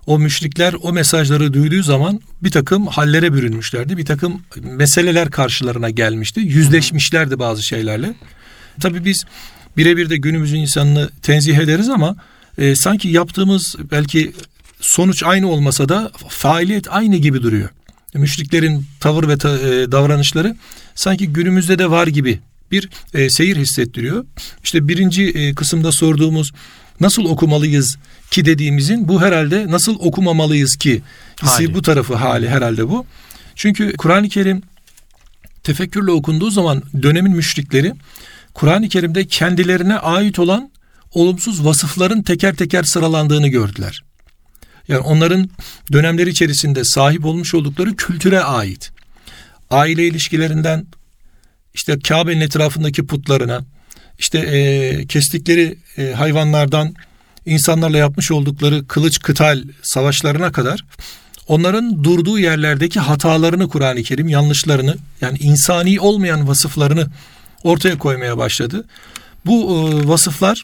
o 0.05 0.19
müşrikler 0.19 0.75
o 0.81 0.93
mesajları 0.93 1.53
duyduğu 1.53 1.83
zaman 1.83 2.21
bir 2.43 2.51
takım 2.51 2.87
hallere 2.87 3.33
bürünmüşlerdi. 3.33 3.97
Bir 3.97 4.05
takım 4.05 4.41
meseleler 4.61 5.31
karşılarına 5.31 5.89
gelmişti. 5.89 6.39
Yüzleşmişlerdi 6.39 7.39
bazı 7.39 7.63
şeylerle. 7.63 8.13
Tabii 8.81 9.05
biz 9.05 9.25
birebir 9.77 10.09
de 10.09 10.17
günümüzün 10.17 10.59
insanını 10.59 11.09
tenzih 11.21 11.57
ederiz 11.57 11.89
ama 11.89 12.15
e, 12.57 12.75
sanki 12.75 13.09
yaptığımız 13.09 13.75
belki 13.91 14.33
sonuç 14.79 15.23
aynı 15.23 15.49
olmasa 15.49 15.89
da 15.89 16.11
faaliyet 16.29 16.87
aynı 16.89 17.17
gibi 17.17 17.43
duruyor. 17.43 17.69
Müşriklerin 18.13 18.85
tavır 18.99 19.27
ve 19.27 19.37
ta, 19.37 19.59
e, 19.59 19.91
davranışları 19.91 20.55
sanki 20.95 21.27
günümüzde 21.27 21.79
de 21.79 21.91
var 21.91 22.07
gibi 22.07 22.39
bir 22.71 22.89
e, 23.13 23.29
seyir 23.29 23.57
hissettiriyor. 23.57 24.25
İşte 24.63 24.87
birinci 24.87 25.23
e, 25.23 25.55
kısımda 25.55 25.91
sorduğumuz 25.91 26.51
nasıl 26.99 27.25
okumalıyız 27.25 27.97
ki 28.31 28.45
dediğimizin 28.45 29.07
bu 29.07 29.21
herhalde 29.21 29.71
nasıl 29.71 29.95
okumamalıyız 29.99 30.75
ki 30.75 31.01
hissi 31.43 31.73
bu 31.73 31.81
tarafı 31.81 32.15
hali 32.15 32.49
herhalde 32.49 32.89
bu. 32.89 33.05
Çünkü 33.55 33.97
Kur'an-ı 33.97 34.29
Kerim 34.29 34.61
tefekkürle 35.63 36.11
okunduğu 36.11 36.49
zaman 36.49 36.83
dönemin 37.01 37.35
müşrikleri 37.35 37.93
Kur'an-ı 38.53 38.89
Kerim'de 38.89 39.27
kendilerine 39.27 39.97
ait 39.97 40.39
olan 40.39 40.71
olumsuz 41.13 41.65
vasıfların 41.65 42.21
teker 42.21 42.55
teker 42.55 42.83
sıralandığını 42.83 43.47
gördüler. 43.47 44.03
Yani 44.87 44.99
onların 44.99 45.49
dönemleri 45.91 46.29
içerisinde 46.29 46.85
sahip 46.85 47.25
olmuş 47.25 47.53
oldukları 47.53 47.95
kültüre 47.95 48.39
ait. 48.39 48.91
Aile 49.69 50.07
ilişkilerinden 50.07 50.85
işte 51.73 51.99
Kabe'nin 51.99 52.41
etrafındaki 52.41 53.05
putlarına, 53.05 53.61
işte 54.19 54.39
e, 54.39 55.05
kestikleri 55.07 55.77
e, 55.97 56.11
hayvanlardan 56.11 56.95
insanlarla 57.45 57.97
yapmış 57.97 58.31
oldukları 58.31 58.87
kılıç 58.87 59.19
kıtal 59.19 59.63
savaşlarına 59.81 60.51
kadar 60.51 60.85
onların 61.47 62.03
durduğu 62.03 62.39
yerlerdeki 62.39 62.99
hatalarını 62.99 63.69
Kur'an-ı 63.69 64.03
Kerim 64.03 64.27
yanlışlarını 64.27 64.95
yani 65.21 65.37
insani 65.37 65.99
olmayan 65.99 66.47
vasıflarını 66.47 67.07
ortaya 67.63 67.97
koymaya 67.97 68.37
başladı. 68.37 68.85
Bu 69.45 69.89
e, 69.93 70.07
vasıflar 70.07 70.63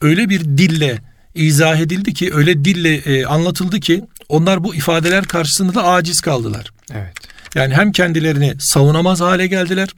öyle 0.00 0.28
bir 0.28 0.40
dille 0.40 0.98
izah 1.34 1.76
edildi 1.76 2.14
ki 2.14 2.34
öyle 2.34 2.64
dille 2.64 2.94
e, 2.94 3.24
anlatıldı 3.24 3.80
ki 3.80 4.04
onlar 4.28 4.64
bu 4.64 4.74
ifadeler 4.74 5.24
karşısında 5.24 5.74
da 5.74 5.84
aciz 5.84 6.20
kaldılar. 6.20 6.70
Evet. 6.94 7.12
Yani 7.54 7.74
hem 7.74 7.92
kendilerini 7.92 8.54
savunamaz 8.58 9.20
hale 9.20 9.46
geldiler 9.46 9.88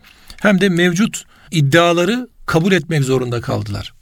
hem 0.41 0.61
de 0.61 0.69
mevcut 0.69 1.25
iddiaları 1.51 2.29
kabul 2.47 2.73
etmek 2.73 3.05
zorunda 3.05 3.41
kaldılar. 3.41 3.93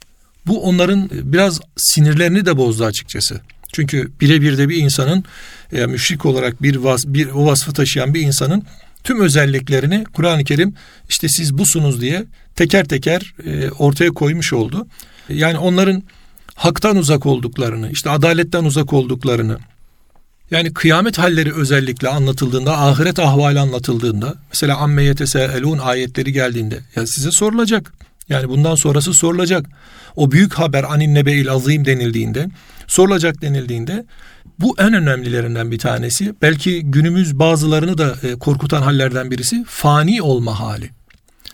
Bu 0.47 0.63
onların 0.63 1.09
biraz 1.11 1.59
sinirlerini 1.77 2.45
de 2.45 2.57
bozdu 2.57 2.85
açıkçası. 2.85 3.41
Çünkü 3.73 4.11
birebir 4.21 4.57
de 4.57 4.69
bir 4.69 4.77
insanın 4.77 5.23
e, 5.73 5.85
müşrik 5.85 6.25
olarak 6.25 6.63
bir, 6.63 6.75
vas, 6.75 7.05
bir 7.07 7.27
o 7.27 7.45
vasfı 7.45 7.73
taşıyan 7.73 8.13
bir 8.13 8.21
insanın 8.21 8.63
tüm 9.03 9.21
özelliklerini 9.21 10.03
Kur'an-ı 10.13 10.43
Kerim 10.43 10.73
işte 11.09 11.29
siz 11.29 11.57
busunuz 11.57 12.01
diye 12.01 12.25
teker 12.55 12.85
teker 12.85 13.33
e, 13.45 13.69
ortaya 13.69 14.09
koymuş 14.09 14.53
oldu. 14.53 14.87
Yani 15.29 15.57
onların 15.57 16.03
haktan 16.55 16.97
uzak 16.97 17.25
olduklarını, 17.25 17.91
işte 17.91 18.09
adaletten 18.09 18.63
uzak 18.63 18.93
olduklarını, 18.93 19.57
yani 20.51 20.73
kıyamet 20.73 21.17
halleri 21.17 21.53
özellikle 21.53 22.07
anlatıldığında, 22.07 22.77
ahiret 22.77 23.19
ahvali 23.19 23.59
anlatıldığında, 23.59 24.35
mesela 24.49 24.77
amme 24.77 25.03
yeteseelun 25.03 25.77
ayetleri 25.77 26.33
geldiğinde, 26.33 26.79
ya 26.95 27.07
size 27.07 27.31
sorulacak. 27.31 27.93
Yani 28.29 28.49
bundan 28.49 28.75
sonrası 28.75 29.13
sorulacak. 29.13 29.65
O 30.15 30.31
büyük 30.31 30.53
haber 30.53 30.83
anin 30.83 31.15
nebeil 31.15 31.51
azim 31.51 31.85
denildiğinde, 31.85 32.47
sorulacak 32.87 33.41
denildiğinde 33.41 34.05
bu 34.59 34.75
en 34.79 34.93
önemlilerinden 34.93 35.71
bir 35.71 35.79
tanesi. 35.79 36.33
Belki 36.41 36.81
günümüz 36.83 37.39
bazılarını 37.39 37.97
da 37.97 38.15
e, 38.23 38.35
korkutan 38.35 38.81
hallerden 38.81 39.31
birisi 39.31 39.65
fani 39.67 40.21
olma 40.21 40.59
hali. 40.59 40.89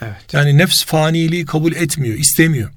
Evet. 0.01 0.33
Yani 0.33 0.57
nefs 0.57 0.85
faniliği 0.85 1.45
kabul 1.45 1.71
etmiyor, 1.71 2.17
istemiyor. 2.17 2.69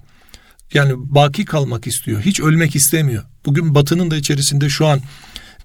Yani 0.74 0.92
baki 0.96 1.44
kalmak 1.44 1.86
istiyor. 1.86 2.20
Hiç 2.20 2.40
ölmek 2.40 2.76
istemiyor. 2.76 3.22
Bugün 3.46 3.74
batının 3.74 4.10
da 4.10 4.16
içerisinde 4.16 4.68
şu 4.68 4.86
an 4.86 5.00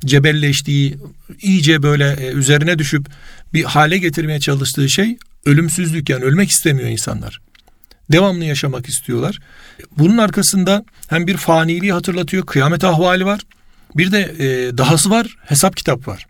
cebelleştiği, 0.05 0.97
iyice 1.41 1.83
böyle 1.83 2.13
e, 2.19 2.31
üzerine 2.31 2.79
düşüp 2.79 3.05
bir 3.53 3.63
hale 3.63 3.97
getirmeye 3.97 4.39
çalıştığı 4.39 4.89
şey 4.89 5.17
ölümsüzlük 5.45 6.09
yani 6.09 6.23
ölmek 6.23 6.49
istemiyor 6.49 6.89
insanlar. 6.89 7.41
Devamlı 8.11 8.45
yaşamak 8.45 8.89
istiyorlar. 8.89 9.39
Bunun 9.97 10.17
arkasında 10.17 10.85
hem 11.07 11.27
bir 11.27 11.37
faniliği 11.37 11.93
hatırlatıyor, 11.93 12.45
kıyamet 12.45 12.83
ahvali 12.83 13.25
var. 13.25 13.41
Bir 13.95 14.11
de 14.11 14.19
e, 14.39 14.77
dahası 14.77 15.09
var, 15.09 15.35
hesap 15.45 15.77
kitap 15.77 16.07
var. 16.07 16.27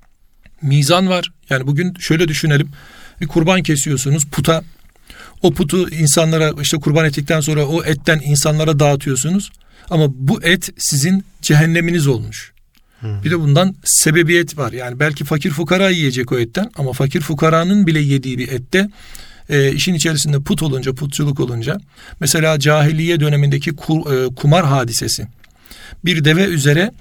Mizan 0.61 1.09
var. 1.09 1.31
Yani 1.49 1.67
bugün 1.67 1.93
şöyle 1.93 2.27
düşünelim. 2.27 2.69
Bir 3.21 3.27
kurban 3.27 3.63
kesiyorsunuz 3.63 4.25
puta. 4.25 4.63
O 5.41 5.53
putu 5.53 5.89
insanlara 5.89 6.51
işte 6.61 6.77
kurban 6.77 7.05
ettikten 7.05 7.41
sonra 7.41 7.65
o 7.65 7.83
etten 7.83 8.21
insanlara 8.25 8.79
dağıtıyorsunuz. 8.79 9.51
Ama 9.89 10.05
bu 10.09 10.43
et 10.43 10.69
sizin 10.77 11.25
cehenneminiz 11.41 12.07
olmuş. 12.07 12.53
Bir 13.03 13.31
de 13.31 13.39
bundan 13.39 13.75
sebebiyet 13.83 14.57
var. 14.57 14.71
Yani 14.71 14.99
belki 14.99 15.25
fakir 15.25 15.49
fukara 15.49 15.89
yiyecek 15.89 16.31
o 16.31 16.39
etten 16.39 16.71
ama 16.75 16.93
fakir 16.93 17.21
fukaranın 17.21 17.87
bile 17.87 17.99
yediği 17.99 18.37
bir 18.37 18.51
ette 18.51 18.89
e, 19.49 19.71
işin 19.71 19.93
içerisinde 19.93 20.39
put 20.39 20.63
olunca, 20.63 20.93
putçuluk 20.93 21.39
olunca 21.39 21.77
mesela 22.19 22.59
cahiliye 22.59 23.19
dönemindeki 23.19 23.75
kur, 23.75 24.13
e, 24.13 24.35
kumar 24.35 24.65
hadisesi. 24.65 25.27
Bir 26.05 26.25
deve 26.25 26.43
üzere 26.43 26.91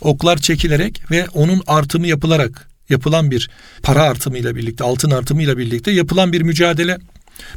oklar 0.00 0.36
çekilerek 0.36 1.10
ve 1.10 1.26
onun 1.34 1.62
artımı 1.66 2.06
yapılarak 2.06 2.68
yapılan 2.88 3.30
bir 3.30 3.50
para 3.82 4.02
artımıyla 4.02 4.56
birlikte, 4.56 4.84
altın 4.84 5.10
artımıyla 5.10 5.58
birlikte 5.58 5.90
yapılan 5.90 6.32
bir 6.32 6.42
mücadele. 6.42 6.98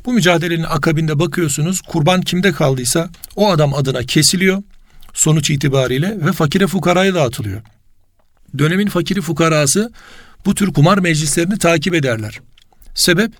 Bu 0.05 0.13
mücadelenin 0.13 0.63
akabinde 0.63 1.19
bakıyorsunuz 1.19 1.81
kurban 1.81 2.21
kimde 2.21 2.51
kaldıysa 2.51 3.09
o 3.35 3.51
adam 3.51 3.73
adına 3.73 4.03
kesiliyor 4.03 4.63
sonuç 5.13 5.49
itibariyle 5.49 6.17
ve 6.25 6.31
fakire 6.31 6.67
fukaraya 6.67 7.15
dağıtılıyor. 7.15 7.61
Dönemin 8.57 8.87
fakiri 8.87 9.21
fukarası 9.21 9.91
bu 10.45 10.55
tür 10.55 10.73
kumar 10.73 10.97
meclislerini 10.97 11.57
takip 11.57 11.93
ederler. 11.93 12.39
Sebep 12.95 13.31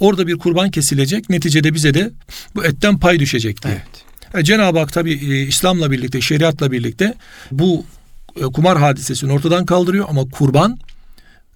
orada 0.00 0.26
bir 0.26 0.38
kurban 0.38 0.70
kesilecek 0.70 1.30
neticede 1.30 1.74
bize 1.74 1.94
de 1.94 2.10
bu 2.54 2.64
etten 2.64 2.98
pay 2.98 3.20
düşecek 3.20 3.62
diye. 3.62 3.74
Evet. 3.74 4.42
E, 4.42 4.44
Cenab-ı 4.44 4.78
Hak 4.78 4.92
tabi 4.92 5.12
e, 5.12 5.42
İslam'la 5.42 5.90
birlikte 5.90 6.20
şeriatla 6.20 6.72
birlikte 6.72 7.14
bu 7.50 7.84
e, 8.36 8.42
kumar 8.42 8.78
hadisesini 8.78 9.32
ortadan 9.32 9.66
kaldırıyor 9.66 10.06
ama 10.08 10.24
kurban 10.24 10.78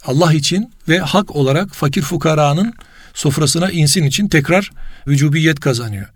Allah 0.04 0.32
için 0.32 0.72
ve 0.88 0.98
hak 0.98 1.36
olarak 1.36 1.74
fakir 1.74 2.02
fukaranın 2.02 2.74
sofrasına 3.14 3.70
insin 3.70 4.04
için 4.04 4.28
tekrar 4.28 4.70
vücubiyet 5.06 5.60
kazanıyor. 5.60 6.06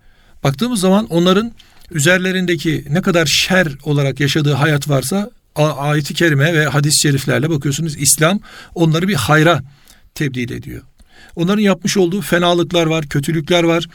Baktığımız 0.43 0.79
zaman 0.79 1.05
onların 1.05 1.51
üzerlerindeki 1.91 2.85
ne 2.89 3.01
kadar 3.01 3.25
şer 3.25 3.67
olarak 3.83 4.19
yaşadığı 4.19 4.53
hayat 4.53 4.89
varsa 4.89 5.29
ayeti 5.57 6.13
kerime 6.13 6.53
ve 6.53 6.65
hadis-i 6.65 7.01
şeriflerle 7.01 7.49
bakıyorsunuz 7.49 7.97
İslam 7.97 8.39
onları 8.75 9.07
bir 9.07 9.15
hayra 9.15 9.61
tebdil 10.15 10.51
ediyor. 10.51 10.81
Onların 11.35 11.61
yapmış 11.61 11.97
olduğu 11.97 12.21
fenalıklar 12.21 12.85
var, 12.85 13.05
kötülükler 13.05 13.63
var 13.63 13.87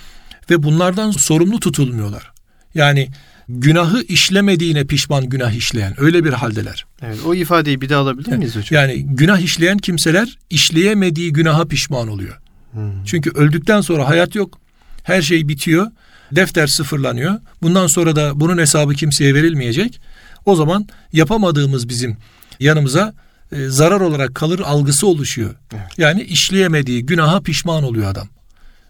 ve 0.51 0.63
bunlardan 0.63 1.11
sorumlu 1.11 1.61
tutulmuyorlar. 1.61 2.33
Yani 2.75 3.09
günahı 3.49 4.03
işlemediğine 4.03 4.85
pişman 4.85 5.29
günah 5.29 5.53
işleyen 5.53 5.95
öyle 5.99 6.25
bir 6.25 6.33
haldeler. 6.33 6.87
Evet, 7.03 7.19
o 7.27 7.35
ifadeyi 7.35 7.81
bir 7.81 7.89
daha 7.89 8.01
alabilir 8.01 8.37
miyiz 8.37 8.57
hocam? 8.57 8.83
Yani 8.83 9.07
günah 9.07 9.39
işleyen 9.39 9.79
kimseler 9.79 10.39
işleyemediği 10.51 11.33
günaha 11.33 11.65
pişman 11.69 12.09
oluyor. 12.09 12.39
Hmm. 12.73 13.05
Çünkü 13.05 13.31
öldükten 13.31 13.81
sonra 13.81 14.09
hayat 14.09 14.35
yok. 14.35 14.59
Her 15.03 15.23
şey 15.23 15.49
bitiyor. 15.49 15.87
Defter 16.33 16.67
sıfırlanıyor. 16.67 17.41
Bundan 17.63 17.87
sonra 17.87 18.17
da 18.17 18.41
bunun 18.41 18.59
hesabı 18.59 18.95
kimseye 18.95 19.35
verilmeyecek. 19.35 20.01
O 20.47 20.57
zaman 20.57 20.87
yapamadığımız 21.13 21.89
bizim 21.89 22.17
yanımıza 22.61 23.15
e, 23.53 23.69
zarar 23.69 24.01
olarak 24.01 24.35
kalır 24.35 24.61
algısı 24.61 25.07
oluşuyor. 25.07 25.55
Evet. 25.75 25.99
Yani 25.99 26.23
işleyemediği 26.23 27.07
günaha 27.07 27.41
pişman 27.41 27.85
oluyor 27.85 28.11
adam. 28.11 28.29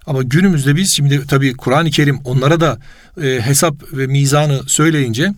Ama 0.06 0.22
günümüzde 0.22 0.76
biz 0.76 0.96
şimdi 0.96 1.26
tabii 1.26 1.52
Kur'an-ı 1.52 1.90
Kerim 1.90 2.20
onlara 2.24 2.60
da 2.60 2.78
e, 3.22 3.40
hesap 3.40 3.74
ve 3.92 4.06
mizanı 4.06 4.60
söyleyince 4.66 5.34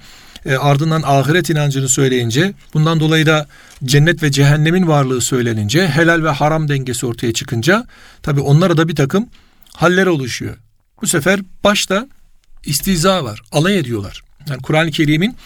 e, 0.47 0.57
ardından 0.57 1.03
ahiret 1.03 1.51
inancını 1.51 1.89
söyleyince 1.89 2.53
bundan 2.75 3.01
dolayı 3.01 3.27
da 3.27 3.47
cennet 3.85 4.23
ve 4.23 4.31
cehennemin 4.31 4.87
varlığı 4.87 5.21
söylenince 5.21 5.89
helal 5.89 6.25
ve 6.25 6.31
haram 6.31 6.69
dengesi 6.69 7.07
ortaya 7.07 7.33
çıkınca 7.33 7.87
tabii 8.23 8.41
onlara 8.41 8.77
da 8.77 8.89
bir 8.89 8.97
takım 8.97 9.29
haller 9.75 10.07
oluşuyor. 10.07 10.57
Bu 11.03 11.07
sefer 11.07 11.41
başta 11.65 12.09
istiza 12.65 13.25
var. 13.25 13.43
Alay 13.53 13.79
ediyorlar. 13.79 14.23
Yani 14.49 14.63
Kur'an-ı 14.63 14.91
Kerim'in 14.91 15.37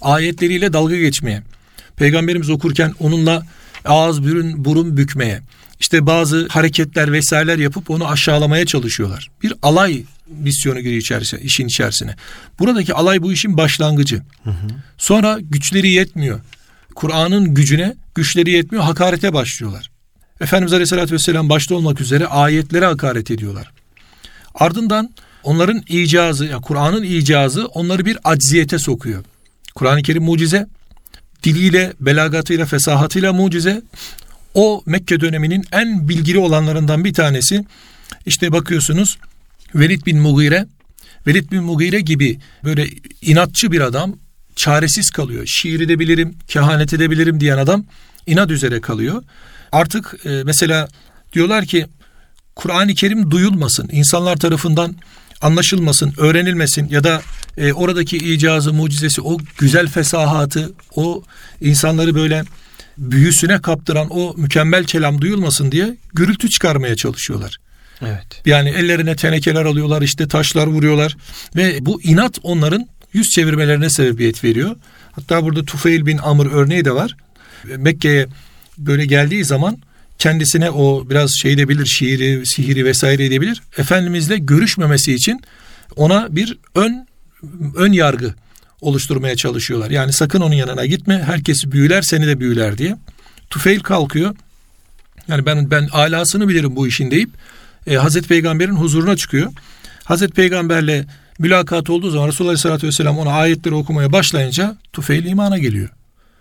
ayetleriyle 0.00 0.72
dalga 0.72 0.96
geçmeye, 0.96 1.42
peygamberimiz 1.96 2.50
okurken 2.50 2.94
onunla 3.00 3.46
ağız 3.84 4.24
burun, 4.24 4.64
burun 4.64 4.96
bükmeye, 4.96 5.40
işte 5.80 6.06
bazı 6.06 6.48
hareketler 6.48 7.12
vesaireler 7.12 7.58
yapıp 7.58 7.90
onu 7.90 8.08
aşağılamaya 8.08 8.66
çalışıyorlar. 8.66 9.30
Bir 9.42 9.54
alay 9.62 10.04
misyonu 10.40 10.80
giriyor 10.80 11.00
içerisine, 11.00 11.40
işin 11.40 11.66
içerisine. 11.66 12.16
Buradaki 12.58 12.94
alay 12.94 13.22
bu 13.22 13.32
işin 13.32 13.56
başlangıcı. 13.56 14.22
Hı 14.44 14.50
hı. 14.50 14.68
Sonra 14.98 15.38
güçleri 15.42 15.90
yetmiyor. 15.90 16.40
Kur'an'ın 16.94 17.54
gücüne 17.54 17.94
güçleri 18.14 18.50
yetmiyor, 18.50 18.84
hakarete 18.84 19.32
başlıyorlar. 19.32 19.90
Efendimiz 20.40 20.72
Aleyhisselatü 20.72 21.14
Vesselam 21.14 21.48
başta 21.48 21.74
olmak 21.74 22.00
üzere 22.00 22.26
ayetlere 22.26 22.86
hakaret 22.86 23.30
ediyorlar. 23.30 23.70
Ardından 24.54 25.10
onların 25.42 25.82
icazı, 25.88 26.44
yani 26.44 26.62
Kur'an'ın 26.62 27.02
icazı 27.02 27.66
onları 27.66 28.04
bir 28.04 28.18
acziyete 28.24 28.78
sokuyor. 28.78 29.24
Kur'an-ı 29.78 30.02
Kerim 30.02 30.22
mucize, 30.22 30.66
diliyle, 31.42 31.92
belagatıyla, 32.00 32.66
fesahatıyla 32.66 33.32
mucize. 33.32 33.82
O 34.54 34.82
Mekke 34.86 35.20
döneminin 35.20 35.64
en 35.72 36.08
bilgili 36.08 36.38
olanlarından 36.38 37.04
bir 37.04 37.14
tanesi. 37.14 37.64
İşte 38.26 38.52
bakıyorsunuz 38.52 39.18
Velid 39.74 40.06
bin 40.06 40.18
Mugire, 40.18 40.66
Velid 41.26 41.50
bin 41.52 41.62
Mugire 41.62 42.00
gibi 42.00 42.38
böyle 42.64 42.88
inatçı 43.22 43.72
bir 43.72 43.80
adam 43.80 44.16
çaresiz 44.56 45.10
kalıyor. 45.10 45.46
Şiir 45.46 45.80
edebilirim, 45.80 46.34
kehanet 46.48 46.94
edebilirim 46.94 47.40
diyen 47.40 47.58
adam 47.58 47.84
inat 48.26 48.50
üzere 48.50 48.80
kalıyor. 48.80 49.24
Artık 49.72 50.14
e, 50.24 50.42
mesela 50.44 50.88
diyorlar 51.32 51.64
ki 51.64 51.86
Kur'an-ı 52.56 52.94
Kerim 52.94 53.30
duyulmasın, 53.30 53.88
insanlar 53.92 54.36
tarafından 54.36 54.96
anlaşılmasın, 55.40 56.14
öğrenilmesin 56.16 56.88
ya 56.88 57.04
da 57.04 57.22
e, 57.56 57.72
oradaki 57.72 58.16
icazı, 58.16 58.72
mucizesi, 58.72 59.22
o 59.22 59.38
güzel 59.58 59.88
fesahatı, 59.88 60.72
o 60.96 61.22
insanları 61.60 62.14
böyle 62.14 62.44
büyüsüne 62.98 63.62
kaptıran 63.62 64.06
o 64.10 64.34
mükemmel 64.36 64.84
kelam 64.84 65.20
duyulmasın 65.20 65.72
diye 65.72 65.96
gürültü 66.14 66.50
çıkarmaya 66.50 66.96
çalışıyorlar. 66.96 67.58
Evet. 68.02 68.42
Yani 68.46 68.68
ellerine 68.68 69.16
tenekeler 69.16 69.64
alıyorlar, 69.64 70.02
işte 70.02 70.28
taşlar 70.28 70.66
vuruyorlar 70.66 71.16
ve 71.56 71.86
bu 71.86 72.02
inat 72.02 72.38
onların 72.42 72.88
yüz 73.12 73.30
çevirmelerine 73.30 73.90
sebebiyet 73.90 74.44
veriyor. 74.44 74.76
Hatta 75.12 75.44
burada 75.44 75.64
Tufeil 75.64 76.06
bin 76.06 76.18
Amr 76.18 76.46
örneği 76.46 76.84
de 76.84 76.94
var. 76.94 77.16
Mekke'ye 77.76 78.26
böyle 78.78 79.06
geldiği 79.06 79.44
zaman 79.44 79.78
kendisine 80.18 80.70
o 80.70 81.10
biraz 81.10 81.30
şey 81.40 81.52
edebilir, 81.52 81.86
şiiri, 81.86 82.46
sihiri 82.46 82.84
vesaire 82.84 83.24
edebilir. 83.24 83.62
Efendimizle 83.78 84.38
görüşmemesi 84.38 85.14
için 85.14 85.40
ona 85.96 86.36
bir 86.36 86.58
ön 86.74 87.06
ön 87.76 87.92
yargı 87.92 88.34
oluşturmaya 88.80 89.36
çalışıyorlar. 89.36 89.90
Yani 89.90 90.12
sakın 90.12 90.40
onun 90.40 90.54
yanına 90.54 90.86
gitme, 90.86 91.22
herkesi 91.22 91.72
büyüler, 91.72 92.02
seni 92.02 92.26
de 92.26 92.40
büyüler 92.40 92.78
diye. 92.78 92.96
Tufeil 93.50 93.80
kalkıyor. 93.80 94.36
Yani 95.28 95.46
ben 95.46 95.70
ben 95.70 95.88
alasını 95.92 96.48
bilirim 96.48 96.76
bu 96.76 96.86
işin 96.88 97.10
deyip 97.10 97.30
e, 97.86 97.96
Hazreti 97.96 98.28
Peygamber'in 98.28 98.76
huzuruna 98.76 99.16
çıkıyor. 99.16 99.52
Hazreti 100.04 100.32
Peygamberle 100.32 101.06
mülakat 101.38 101.90
olduğu 101.90 102.10
zaman 102.10 102.28
Resulullah 102.28 102.50
Aleyhisselatü 102.50 102.86
Vesselam 102.86 103.18
ona 103.18 103.32
ayetleri 103.32 103.74
okumaya 103.74 104.12
başlayınca 104.12 104.76
Tufeil 104.92 105.24
imana 105.24 105.58
geliyor. 105.58 105.88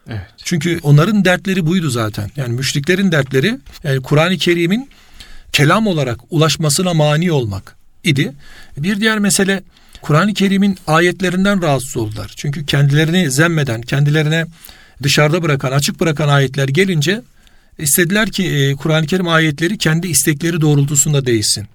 Evet. 0.08 0.22
Çünkü 0.44 0.80
onların 0.84 1.26
dertleri 1.26 1.66
buydu 1.66 1.90
zaten. 1.90 2.32
Yani 2.36 2.54
müşriklerin 2.54 3.12
dertleri 3.12 3.60
yani 3.84 4.02
Kur'an-ı 4.02 4.38
Kerim'in 4.38 4.90
kelam 5.52 5.88
olarak 5.88 6.20
ulaşmasına 6.30 6.94
mani 6.94 7.32
olmak 7.32 7.76
idi. 8.04 8.34
Bir 8.78 9.00
diğer 9.00 9.20
mesele 9.20 9.64
Kur'an-ı 10.02 10.34
Kerim'in 10.34 10.78
ayetlerinden 10.88 11.62
rahatsız 11.62 11.98
oldular. 11.98 12.34
Çünkü 12.36 12.66
kendilerini 12.66 13.32
zemmeden, 13.32 13.82
kendilerine 13.82 14.46
dışarıda 15.04 15.44
bırakan, 15.44 15.72
açık 15.72 16.00
bırakan 16.00 16.28
ayetler 16.28 16.68
gelince 16.68 17.22
istediler 17.78 18.32
ki 18.32 18.48
e, 18.48 18.76
Kur'an-ı 18.76 19.08
Kerim 19.08 19.28
ayetleri 19.28 19.78
kendi 19.78 20.08
istekleri 20.08 20.62
doğrultusunda 20.62 21.26
değilsin. 21.26 21.68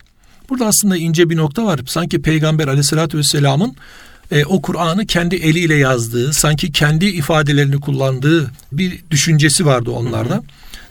Burada 0.49 0.67
aslında 0.67 0.97
ince 0.97 1.31
bir 1.31 1.37
nokta 1.37 1.65
var. 1.65 1.81
Sanki 1.87 2.23
Peygamber 2.23 2.69
aleyhissalatü 2.69 3.19
vesselamın 3.19 3.77
e, 4.33 4.45
o 4.45 4.63
Kur'an'ı 4.63 5.07
kendi 5.07 5.37
eliyle 5.37 5.75
yazdığı, 5.75 6.33
sanki 6.33 6.73
kendi 6.73 7.07
ifadelerini 7.07 7.81
kullandığı 7.81 8.51
bir 8.73 9.05
düşüncesi 9.11 9.67
vardı 9.67 9.91
onlarda. 9.91 10.35
Hı 10.35 10.39
hı. 10.39 10.43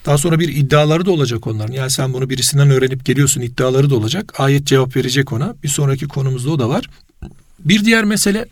Daha 0.05 0.17
sonra 0.17 0.39
bir 0.39 0.55
iddiaları 0.55 1.05
da 1.05 1.11
olacak 1.11 1.47
onların. 1.47 1.73
Yani 1.73 1.91
sen 1.91 2.13
bunu 2.13 2.29
birisinden 2.29 2.69
öğrenip 2.69 3.05
geliyorsun 3.05 3.41
iddiaları 3.41 3.89
da 3.89 3.95
olacak. 3.95 4.33
Ayet 4.37 4.67
cevap 4.67 4.95
verecek 4.95 5.33
ona. 5.33 5.55
Bir 5.63 5.67
sonraki 5.67 6.07
konumuzda 6.07 6.51
o 6.51 6.59
da 6.59 6.69
var. 6.69 6.89
Bir 7.59 7.85
diğer 7.85 8.03
mesele 8.03 8.45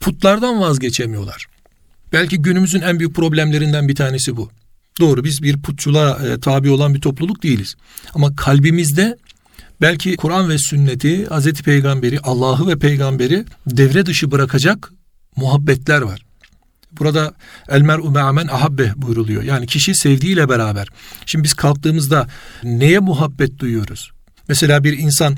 putlardan 0.00 0.60
vazgeçemiyorlar. 0.60 1.46
Belki 2.12 2.38
günümüzün 2.38 2.80
en 2.80 2.98
büyük 2.98 3.14
problemlerinden 3.14 3.88
bir 3.88 3.94
tanesi 3.94 4.36
bu. 4.36 4.50
Doğru 5.00 5.24
biz 5.24 5.42
bir 5.42 5.62
putçuluğa 5.62 6.18
e, 6.26 6.40
tabi 6.40 6.70
olan 6.70 6.94
bir 6.94 7.00
topluluk 7.00 7.42
değiliz. 7.42 7.74
Ama 8.14 8.36
kalbimizde 8.36 9.16
belki 9.80 10.16
Kur'an 10.16 10.48
ve 10.48 10.58
sünneti, 10.58 11.26
Hazreti 11.26 11.62
Peygamberi, 11.62 12.20
Allah'ı 12.20 12.66
ve 12.66 12.78
peygamberi 12.78 13.44
devre 13.66 14.06
dışı 14.06 14.30
bırakacak 14.30 14.92
muhabbetler 15.36 16.02
var. 16.02 16.26
Burada 16.92 17.34
el 17.68 17.80
mer'u 17.80 18.10
me'amen 18.10 18.46
ahabbe 18.46 18.92
buyruluyor. 18.96 19.42
Yani 19.42 19.66
kişi 19.66 19.94
sevdiğiyle 19.94 20.48
beraber. 20.48 20.88
Şimdi 21.26 21.44
biz 21.44 21.54
kalktığımızda 21.54 22.28
neye 22.62 22.98
muhabbet 22.98 23.58
duyuyoruz? 23.58 24.10
Mesela 24.48 24.84
bir 24.84 24.98
insan 24.98 25.36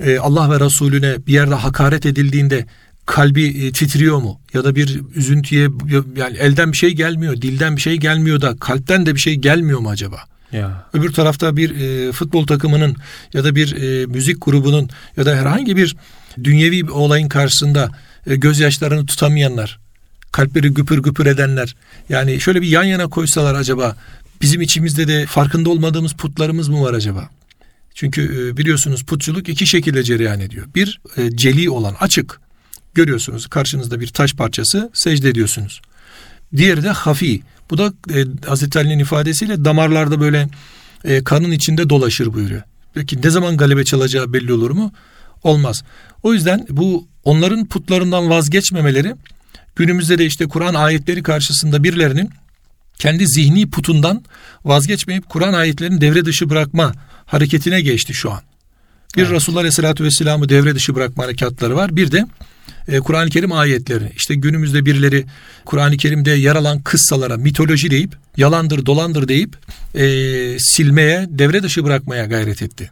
e, 0.00 0.18
Allah 0.18 0.50
ve 0.50 0.64
Resulüne 0.64 1.26
bir 1.26 1.32
yerde 1.32 1.54
hakaret 1.54 2.06
edildiğinde 2.06 2.66
kalbi 3.06 3.66
e, 3.66 3.72
titriyor 3.72 4.18
mu? 4.18 4.40
Ya 4.54 4.64
da 4.64 4.74
bir 4.74 5.00
üzüntüye 5.14 5.68
yani 6.16 6.36
elden 6.36 6.72
bir 6.72 6.76
şey 6.76 6.90
gelmiyor, 6.90 7.34
dilden 7.34 7.76
bir 7.76 7.80
şey 7.80 7.96
gelmiyor 7.96 8.40
da 8.40 8.56
kalpten 8.56 9.06
de 9.06 9.14
bir 9.14 9.20
şey 9.20 9.34
gelmiyor 9.34 9.78
mu 9.78 9.90
acaba? 9.90 10.24
Ya. 10.52 10.86
Öbür 10.92 11.12
tarafta 11.12 11.56
bir 11.56 11.80
e, 11.80 12.12
futbol 12.12 12.46
takımının 12.46 12.96
ya 13.32 13.44
da 13.44 13.54
bir 13.54 13.82
e, 13.82 14.06
müzik 14.06 14.44
grubunun 14.44 14.90
ya 15.16 15.26
da 15.26 15.36
herhangi 15.36 15.76
bir 15.76 15.96
dünyevi 16.44 16.86
bir 16.86 16.92
olayın 16.92 17.28
karşısında 17.28 17.90
e, 18.26 18.36
gözyaşlarını 18.36 19.06
tutamayanlar, 19.06 19.78
kalpleri 20.32 20.68
güpür 20.68 20.98
güpür 20.98 21.26
edenler. 21.26 21.76
Yani 22.08 22.40
şöyle 22.40 22.62
bir 22.62 22.68
yan 22.68 22.84
yana 22.84 23.08
koysalar 23.08 23.54
acaba 23.54 23.96
bizim 24.40 24.60
içimizde 24.60 25.08
de 25.08 25.26
farkında 25.26 25.70
olmadığımız 25.70 26.12
putlarımız 26.12 26.68
mı 26.68 26.82
var 26.82 26.94
acaba? 26.94 27.28
Çünkü 27.94 28.22
e, 28.22 28.56
biliyorsunuz 28.56 29.04
putçuluk 29.04 29.48
iki 29.48 29.66
şekilde 29.66 30.02
cereyan 30.02 30.40
ediyor. 30.40 30.66
Bir 30.74 31.00
e, 31.16 31.36
celi 31.36 31.70
olan 31.70 31.96
açık. 32.00 32.40
Görüyorsunuz 32.94 33.46
karşınızda 33.46 34.00
bir 34.00 34.06
taş 34.06 34.34
parçası 34.34 34.90
secde 34.92 35.28
ediyorsunuz. 35.28 35.80
Diğeri 36.56 36.82
de 36.82 36.90
hafi. 36.90 37.42
Bu 37.70 37.78
da 37.78 37.92
e, 38.14 38.24
Hazreti 38.46 38.78
Ali'nin 38.78 38.98
ifadesiyle 38.98 39.64
damarlarda 39.64 40.20
böyle 40.20 40.48
e, 41.04 41.24
kanın 41.24 41.50
içinde 41.50 41.90
dolaşır 41.90 42.32
buyuruyor. 42.32 42.62
Peki 42.94 43.22
ne 43.22 43.30
zaman 43.30 43.56
galebe 43.56 43.84
çalacağı 43.84 44.32
belli 44.32 44.52
olur 44.52 44.70
mu? 44.70 44.92
Olmaz. 45.42 45.84
O 46.22 46.34
yüzden 46.34 46.66
bu 46.70 47.08
onların 47.24 47.66
putlarından 47.66 48.30
vazgeçmemeleri 48.30 49.14
günümüzde 49.76 50.18
de 50.18 50.26
işte 50.26 50.46
Kur'an 50.46 50.74
ayetleri 50.74 51.22
karşısında 51.22 51.84
birilerinin 51.84 52.30
kendi 52.98 53.26
zihni 53.26 53.70
putundan 53.70 54.24
vazgeçmeyip 54.64 55.28
Kur'an 55.28 55.52
ayetlerini 55.52 56.00
devre 56.00 56.24
dışı 56.24 56.50
bırakma 56.50 56.92
hareketine 57.26 57.80
geçti 57.80 58.14
şu 58.14 58.32
an. 58.32 58.40
Bir 59.16 59.22
evet. 59.22 59.32
Resulullah 59.32 59.60
Aleyhisselatü 59.60 60.04
Vesselam'ı 60.04 60.48
devre 60.48 60.74
dışı 60.74 60.94
bırakma 60.94 61.24
harekatları 61.24 61.76
var. 61.76 61.96
Bir 61.96 62.12
de 62.12 62.26
e, 62.88 63.00
Kur'an-ı 63.00 63.30
Kerim 63.30 63.52
ayetlerini 63.52 64.12
işte 64.16 64.34
günümüzde 64.34 64.86
birileri 64.86 65.24
Kur'an-ı 65.64 65.96
Kerim'de 65.96 66.30
yer 66.30 66.56
alan 66.56 66.82
kıssalara 66.82 67.36
mitoloji 67.36 67.90
deyip 67.90 68.16
yalandır 68.36 68.86
dolandır 68.86 69.28
deyip 69.28 69.56
e, 69.94 70.04
silmeye 70.58 71.26
devre 71.28 71.62
dışı 71.62 71.84
bırakmaya 71.84 72.24
gayret 72.24 72.62
etti. 72.62 72.90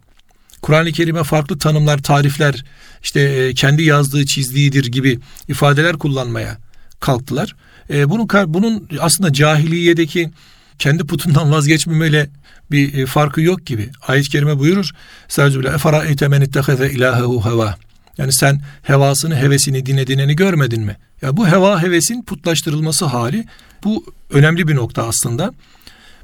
Kur'an-ı 0.63 0.93
Kerim'e 0.93 1.25
farklı 1.25 1.59
tanımlar, 1.59 2.03
tarifler, 2.03 2.65
işte 3.03 3.21
e, 3.21 3.55
kendi 3.55 3.83
yazdığı 3.83 4.27
çizdiğidir 4.27 4.85
gibi 4.87 5.19
ifadeler 5.49 5.97
kullanmaya 5.97 6.59
kalktılar. 7.01 7.57
E, 7.91 8.11
bunun 8.11 8.29
bunun 8.47 8.89
aslında 9.01 9.33
cahiliyedeki 9.33 10.31
kendi 10.79 11.05
putundan 11.05 11.53
vazgeçmemeyle 11.53 12.31
bir 12.71 12.99
e, 12.99 13.07
farkı 13.07 13.41
yok 13.41 13.67
gibi. 13.67 13.91
Ayet-i 14.09 14.31
kerime 14.31 14.59
buyurur. 14.59 14.91
Estağfirullah. 15.29 15.75
Efara 15.75 16.05
eytemen 16.05 16.41
ittehaze 16.41 16.91
ilahehu 16.91 17.45
heva. 17.45 17.77
Yani 18.18 18.33
sen 18.33 18.61
hevasını, 18.83 19.37
hevesini 19.37 19.87
dinlediğini 19.87 20.37
görmedin 20.37 20.83
mi? 20.83 20.96
Ya 21.22 21.37
bu 21.37 21.48
heva 21.48 21.83
hevesin 21.83 22.22
putlaştırılması 22.22 23.05
hali 23.05 23.46
bu 23.85 24.05
önemli 24.31 24.68
bir 24.68 24.74
nokta 24.74 25.07
aslında. 25.07 25.53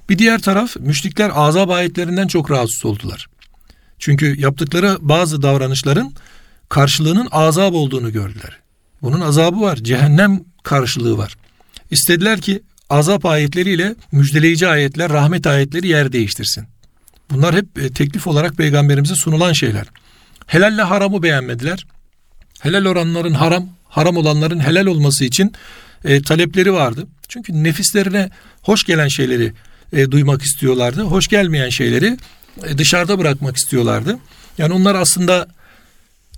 Bir 0.08 0.18
diğer 0.18 0.42
taraf 0.42 0.76
müşrikler 0.76 1.30
azap 1.34 1.70
ayetlerinden 1.70 2.26
çok 2.26 2.50
rahatsız 2.50 2.84
oldular. 2.84 3.26
Çünkü 3.98 4.40
yaptıkları 4.40 4.98
bazı 5.00 5.42
davranışların 5.42 6.12
karşılığının 6.68 7.28
azap 7.30 7.74
olduğunu 7.74 8.12
gördüler. 8.12 8.58
Bunun 9.02 9.20
azabı 9.20 9.60
var, 9.60 9.76
cehennem 9.76 10.40
karşılığı 10.62 11.18
var. 11.18 11.36
İstediler 11.90 12.40
ki 12.40 12.62
azap 12.90 13.26
ayetleriyle 13.26 13.94
müjdeleyici 14.12 14.68
ayetler, 14.68 15.12
rahmet 15.12 15.46
ayetleri 15.46 15.88
yer 15.88 16.12
değiştirsin. 16.12 16.66
Bunlar 17.30 17.54
hep 17.54 17.78
e, 17.78 17.90
teklif 17.90 18.26
olarak 18.26 18.56
peygamberimize 18.56 19.14
sunulan 19.14 19.52
şeyler. 19.52 19.86
Helalle 20.50 20.82
haramı 20.82 21.22
beğenmediler. 21.22 21.86
Helal 22.60 22.84
olanların 22.84 23.34
haram, 23.34 23.68
haram 23.84 24.16
olanların 24.16 24.60
helal 24.60 24.86
olması 24.86 25.24
için 25.24 25.52
e, 26.04 26.22
talepleri 26.22 26.72
vardı. 26.72 27.06
Çünkü 27.28 27.64
nefislerine 27.64 28.30
hoş 28.62 28.84
gelen 28.84 29.08
şeyleri 29.08 29.52
e, 29.92 30.10
duymak 30.10 30.42
istiyorlardı. 30.42 31.02
Hoş 31.02 31.28
gelmeyen 31.28 31.68
şeyleri 31.68 32.18
e, 32.66 32.78
dışarıda 32.78 33.18
bırakmak 33.18 33.56
istiyorlardı. 33.56 34.18
Yani 34.58 34.72
onlar 34.72 34.94
aslında 34.94 35.48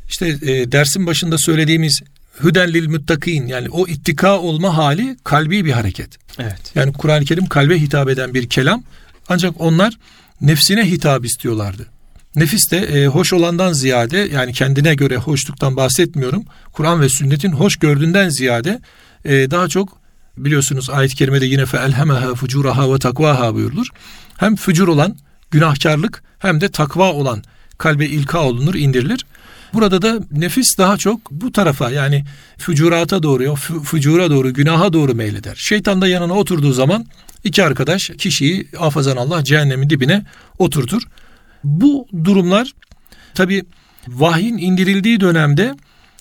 işte 0.09 0.27
e, 0.29 0.72
dersin 0.72 1.07
başında 1.07 1.38
söylediğimiz 1.38 2.03
hüden 2.42 2.72
lil 2.72 2.88
muttakin 2.88 3.46
yani 3.46 3.68
o 3.70 3.88
ittika 3.88 4.38
olma 4.38 4.77
hali 4.77 5.16
kalbi 5.25 5.64
bir 5.64 5.72
hareket. 5.72 6.18
Evet. 6.38 6.72
Yani 6.75 6.92
Kur'an-ı 6.92 7.25
Kerim 7.25 7.46
kalbe 7.46 7.81
hitap 7.81 8.09
eden 8.09 8.35
bir 8.35 8.48
kelam 8.48 8.83
ancak 9.29 9.61
onlar 9.61 9.98
nefsine 10.40 10.90
hitap 10.90 11.25
istiyorlardı. 11.25 11.87
Nefis 12.37 12.71
de 12.71 12.79
e, 12.79 13.07
hoş 13.07 13.33
olandan 13.33 13.73
ziyade 13.73 14.18
yani 14.18 14.53
kendine 14.53 14.95
göre 14.95 15.16
hoşluktan 15.16 15.77
bahsetmiyorum. 15.77 16.45
Kur'an 16.73 17.01
ve 17.01 17.09
sünnetin 17.09 17.53
hoş 17.53 17.77
gördüğünden 17.77 18.29
ziyade 18.29 18.81
e, 19.25 19.51
daha 19.51 19.68
çok 19.68 19.99
biliyorsunuz 20.37 20.90
ayet-i 20.90 21.16
kerimede 21.16 21.47
yine 21.47 21.66
fe 21.66 21.77
elhemeha 21.77 22.35
fucuraha 22.35 22.95
ve 22.95 22.99
takvaha 22.99 23.55
buyurulur. 23.55 23.87
Hem 24.37 24.57
fücur 24.57 24.88
olan 24.88 25.16
günahkarlık 25.51 26.23
hem 26.38 26.61
de 26.61 26.68
takva 26.68 27.12
olan 27.12 27.42
kalbe 27.79 28.07
ilka 28.07 28.42
olunur, 28.42 28.75
indirilir. 28.75 29.27
Burada 29.75 30.03
da 30.03 30.21
nefis 30.33 30.79
daha 30.79 30.97
çok 30.97 31.31
bu 31.31 31.53
tarafa 31.53 31.90
yani 31.90 32.25
fücurata 32.59 33.23
doğru, 33.23 33.55
fücura 33.85 34.31
doğru, 34.31 34.55
günaha 34.55 34.92
doğru 34.92 35.14
meyleder. 35.14 35.55
Şeytan 35.55 36.01
da 36.01 36.09
yanına 36.09 36.33
oturduğu 36.33 36.73
zaman 36.73 37.07
iki 37.45 37.64
arkadaş 37.64 38.11
kişiyi 38.18 38.68
afazan 38.79 39.16
Allah 39.16 39.45
cehennemin 39.45 39.90
dibine 39.90 40.25
oturtur. 40.59 41.03
Bu 41.64 42.07
durumlar 42.25 42.72
tabi 43.35 43.64
vahyin 44.09 44.59
indirildiği 44.59 45.20
dönemde 45.20 45.75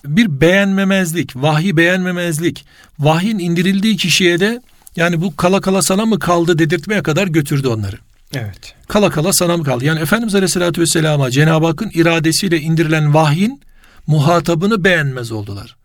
bir 0.04 0.40
beğenmemezlik, 0.40 1.36
vahyi 1.36 1.76
beğenmemezlik, 1.76 2.64
vahyin 2.98 3.38
indirildiği 3.38 3.96
kişiye 3.96 4.40
de 4.40 4.60
yani 4.96 5.20
bu 5.20 5.36
kala 5.36 5.60
kala 5.60 5.82
sana 5.82 6.06
mı 6.06 6.18
kaldı 6.18 6.58
dedirtmeye 6.58 7.02
kadar 7.02 7.26
götürdü 7.26 7.68
onları. 7.68 7.96
Evet. 8.34 8.74
Kala 8.88 9.10
kala 9.10 9.32
sana 9.32 9.56
mı 9.56 9.64
kaldı? 9.64 9.84
Yani 9.84 10.00
Efendimiz 10.00 10.34
Aleyhisselatü 10.34 10.80
Vesselam'a 10.80 11.30
Cenab-ı 11.30 11.66
Hakk'ın 11.66 11.90
iradesiyle 11.94 12.60
indirilen 12.60 13.14
vahyin 13.14 13.60
muhatabını 14.06 14.84
beğenmez 14.84 15.32
oldular. 15.32 15.76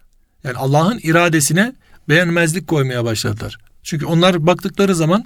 Yani 0.44 0.58
Allah'ın 0.58 1.00
iradesine 1.04 1.74
beğenmezlik 2.10 2.68
koymaya 2.68 3.06
başladılar. 3.06 3.58
Çünkü 3.84 4.06
onlar 4.06 4.48
baktıkları 4.48 4.96
zaman 4.96 5.24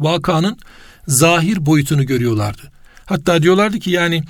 vakanın 0.00 0.58
zahir 1.06 1.66
boyutunu 1.66 2.06
görüyorlardı. 2.06 2.72
Hatta 3.12 3.42
diyorlardı 3.42 3.78
ki 3.78 3.90
yani 3.90 4.22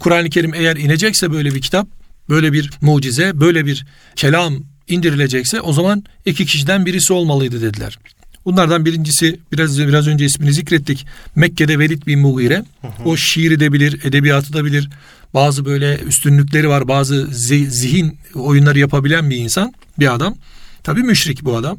Kur'an-ı 0.00 0.30
Kerim 0.30 0.54
eğer 0.54 0.76
inecekse 0.76 1.32
böyle 1.32 1.54
bir 1.54 1.60
kitap, 1.60 1.88
böyle 2.28 2.52
bir 2.52 2.70
mucize, 2.80 3.40
böyle 3.40 3.66
bir 3.66 3.86
kelam 4.16 4.54
indirilecekse 4.88 5.60
o 5.60 5.72
zaman 5.72 6.04
iki 6.26 6.46
kişiden 6.46 6.86
birisi 6.86 7.12
olmalıydı 7.12 7.62
dediler. 7.62 7.98
Bunlardan 8.44 8.84
birincisi 8.84 9.40
biraz 9.52 9.78
biraz 9.78 10.08
önce 10.08 10.24
ismini 10.24 10.52
zikrettik. 10.52 11.06
Mekke'de 11.34 11.78
Velid 11.78 12.06
bin 12.06 12.18
Mughire. 12.18 12.64
O 13.04 13.16
şiiri 13.16 13.60
de 13.60 13.72
bilir, 13.72 14.04
edebiyatı 14.04 14.52
da 14.52 14.64
bilir. 14.64 14.90
Bazı 15.34 15.64
böyle 15.64 15.98
üstünlükleri 15.98 16.68
var, 16.68 16.88
bazı 16.88 17.26
zihin 17.70 18.18
oyunları 18.34 18.78
yapabilen 18.78 19.30
bir 19.30 19.36
insan, 19.36 19.74
bir 19.98 20.14
adam. 20.14 20.36
Tabii 20.82 21.02
müşrik 21.02 21.44
bu 21.44 21.56
adam. 21.56 21.78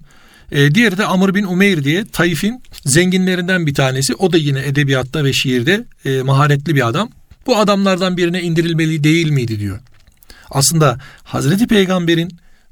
E, 0.51 0.75
diğeri 0.75 0.97
de 0.97 1.05
Amr 1.05 1.35
bin 1.35 1.43
Umeyr 1.43 1.83
diye 1.83 2.05
Taif'in 2.05 2.63
zenginlerinden 2.85 3.67
bir 3.67 3.73
tanesi. 3.73 4.15
O 4.15 4.33
da 4.33 4.37
yine 4.37 4.65
edebiyatta 4.65 5.23
ve 5.23 5.33
şiirde 5.33 5.85
e, 6.05 6.21
maharetli 6.21 6.75
bir 6.75 6.87
adam. 6.87 7.09
Bu 7.47 7.57
adamlardan 7.57 8.17
birine 8.17 8.41
indirilmeli 8.41 9.03
değil 9.03 9.29
miydi 9.29 9.59
diyor. 9.59 9.79
Aslında 10.49 10.99
Hazreti 11.23 11.67
Peygamber'in 11.67 12.31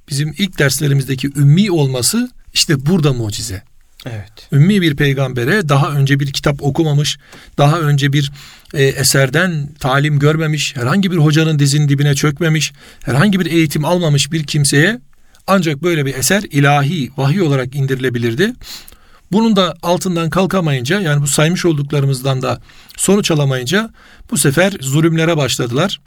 bizim 0.10 0.34
ilk 0.38 0.60
derslerimizdeki 0.60 1.30
ümmi 1.36 1.72
olması 1.72 2.30
işte 2.54 2.86
burada 2.86 3.14
mucize. 3.14 3.64
Evet. 4.06 4.48
Ümmi 4.52 4.82
bir 4.82 4.96
peygambere 4.96 5.70
daha 5.70 5.92
önce 5.92 6.20
bir 6.20 6.34
kitap 6.34 6.64
okumamış, 6.64 7.18
daha 7.58 7.80
önce 7.80 8.14
bir 8.14 8.32
e, 8.74 8.84
eserden 8.84 9.70
talim 9.80 10.20
görmemiş, 10.20 10.76
herhangi 10.76 11.12
bir 11.12 11.18
hocanın 11.18 11.60
dizinin 11.60 11.90
dibine 11.90 12.16
çökmemiş, 12.16 12.74
herhangi 13.06 13.40
bir 13.40 13.46
eğitim 13.46 13.86
almamış 13.86 14.32
bir 14.32 14.44
kimseye 14.44 15.00
ancak 15.48 15.84
böyle 15.84 16.06
bir 16.06 16.16
eser 16.16 16.44
ilahi, 16.52 17.10
vahiy 17.18 17.42
olarak 17.42 17.76
indirilebilirdi. 17.76 18.54
Bunun 19.32 19.56
da 19.56 19.76
altından 19.82 20.30
kalkamayınca 20.30 21.02
yani 21.02 21.22
bu 21.22 21.28
saymış 21.28 21.66
olduklarımızdan 21.66 22.42
da 22.42 22.62
sonuç 22.98 23.32
alamayınca 23.32 23.90
bu 24.32 24.38
sefer 24.38 24.74
zulümlere 24.80 25.38
başladılar. 25.38 26.02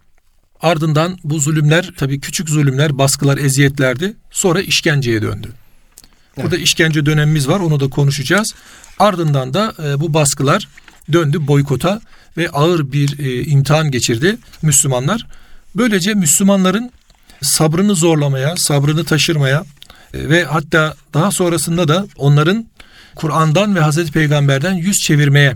Ardından 0.60 1.18
bu 1.24 1.40
zulümler 1.40 1.90
tabii 1.96 2.20
küçük 2.20 2.48
zulümler, 2.48 2.98
baskılar, 2.98 3.38
eziyetlerdi. 3.38 4.16
Sonra 4.30 4.60
işkenceye 4.60 5.22
döndü. 5.22 5.48
Evet. 5.48 6.44
Burada 6.44 6.56
işkence 6.56 7.06
dönemimiz 7.06 7.48
var 7.48 7.60
onu 7.60 7.80
da 7.80 7.90
konuşacağız. 7.90 8.54
Ardından 8.98 9.54
da 9.54 9.74
e, 9.84 10.00
bu 10.00 10.14
baskılar 10.14 10.68
döndü 11.12 11.46
boykota 11.46 12.00
ve 12.36 12.48
ağır 12.48 12.92
bir 12.92 13.18
e, 13.18 13.44
imtihan 13.44 13.90
geçirdi 13.90 14.36
Müslümanlar. 14.62 15.26
Böylece 15.74 16.14
Müslümanların 16.14 16.90
sabrını 17.42 17.94
zorlamaya, 17.94 18.54
sabrını 18.56 19.04
taşırmaya 19.04 19.64
e, 20.14 20.28
ve 20.28 20.44
hatta 20.44 20.94
daha 21.14 21.30
sonrasında 21.30 21.88
da 21.88 22.06
onların 22.16 22.66
Kur'an'dan 23.14 23.76
ve 23.76 23.80
Hazreti 23.80 24.12
Peygamber'den 24.12 24.74
yüz 24.74 24.96
çevirmeye 24.96 25.54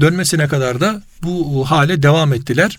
dönmesine 0.00 0.48
kadar 0.48 0.80
da 0.80 1.02
bu 1.22 1.64
hale 1.70 2.02
devam 2.02 2.32
ettiler. 2.32 2.78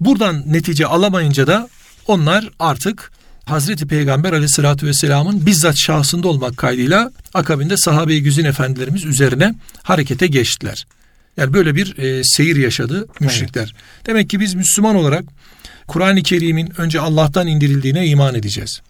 Buradan 0.00 0.42
netice 0.46 0.86
alamayınca 0.86 1.46
da 1.46 1.68
onlar 2.06 2.50
artık 2.58 3.12
Hazreti 3.44 3.86
Peygamber 3.86 4.32
aleyhissalatü 4.32 4.86
vesselamın 4.86 5.46
bizzat 5.46 5.76
şahsında 5.76 6.28
olmak 6.28 6.56
kaydıyla 6.56 7.12
akabinde 7.34 7.76
sahabe-i 7.76 8.22
güzin 8.22 8.44
efendilerimiz 8.44 9.04
üzerine 9.04 9.54
harekete 9.82 10.26
geçtiler. 10.26 10.86
Yani 11.36 11.52
böyle 11.52 11.74
bir 11.74 11.98
e, 11.98 12.24
seyir 12.24 12.56
yaşadı 12.56 13.06
müşrikler. 13.20 13.62
Evet. 13.62 14.06
Demek 14.06 14.30
ki 14.30 14.40
biz 14.40 14.54
Müslüman 14.54 14.96
olarak 14.96 15.24
Kur'an-ı 15.86 16.22
Kerim'in 16.22 16.72
önce 16.80 17.00
Allah'tan 17.00 17.46
indirildiğine 17.46 18.06
iman 18.06 18.34
edeceğiz. 18.34 18.80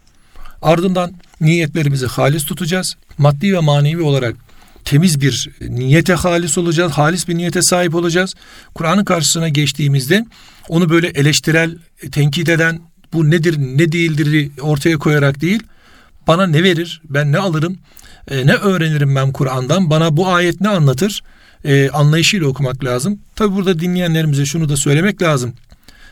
Ardından 0.62 1.12
niyetlerimizi 1.40 2.06
halis 2.06 2.44
tutacağız. 2.44 2.94
Maddi 3.18 3.54
ve 3.54 3.58
manevi 3.58 4.02
olarak 4.02 4.36
temiz 4.84 5.20
bir 5.20 5.50
niyete 5.60 6.14
halis 6.14 6.58
olacağız. 6.58 6.92
Halis 6.92 7.28
bir 7.28 7.34
niyete 7.34 7.62
sahip 7.62 7.94
olacağız. 7.94 8.34
Kur'an'ın 8.74 9.04
karşısına 9.04 9.48
geçtiğimizde 9.48 10.24
onu 10.68 10.88
böyle 10.88 11.08
eleştirel, 11.08 11.78
tenkit 12.12 12.48
eden, 12.48 12.80
bu 13.12 13.30
nedir 13.30 13.58
ne 13.58 13.92
değildir 13.92 14.50
ortaya 14.60 14.98
koyarak 14.98 15.40
değil 15.40 15.62
bana 16.26 16.46
ne 16.46 16.62
verir 16.62 17.02
ben 17.04 17.32
ne 17.32 17.38
alırım 17.38 17.78
e, 18.30 18.46
ne 18.46 18.54
öğrenirim 18.54 19.14
ben 19.14 19.32
Kur'an'dan 19.32 19.90
bana 19.90 20.16
bu 20.16 20.28
ayet 20.28 20.60
ne 20.60 20.68
anlatır 20.68 21.22
e, 21.64 21.90
anlayışıyla 21.90 22.46
okumak 22.46 22.84
lazım. 22.84 23.18
Tabi 23.36 23.54
burada 23.54 23.80
dinleyenlerimize 23.80 24.46
şunu 24.46 24.68
da 24.68 24.76
söylemek 24.76 25.22
lazım. 25.22 25.52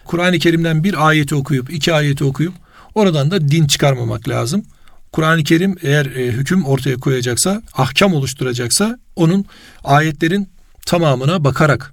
Kur'an-ı 0.05 0.39
Kerim'den 0.39 0.85
bir 0.85 1.07
ayeti 1.09 1.35
okuyup 1.35 1.71
iki 1.73 1.95
ayeti 1.95 2.25
okuyup 2.25 2.55
oradan 2.95 3.31
da 3.31 3.49
din 3.49 3.67
çıkarmamak 3.67 4.29
lazım. 4.29 4.63
Kur'an-ı 5.13 5.45
Kerim 5.45 5.77
eğer 5.83 6.07
e, 6.07 6.33
hüküm 6.33 6.65
ortaya 6.65 6.97
koyacaksa, 6.97 7.63
ahkam 7.75 8.15
oluşturacaksa 8.15 8.99
onun 9.17 9.45
ayetlerin 9.85 10.49
tamamına 10.87 11.45
bakarak, 11.45 11.93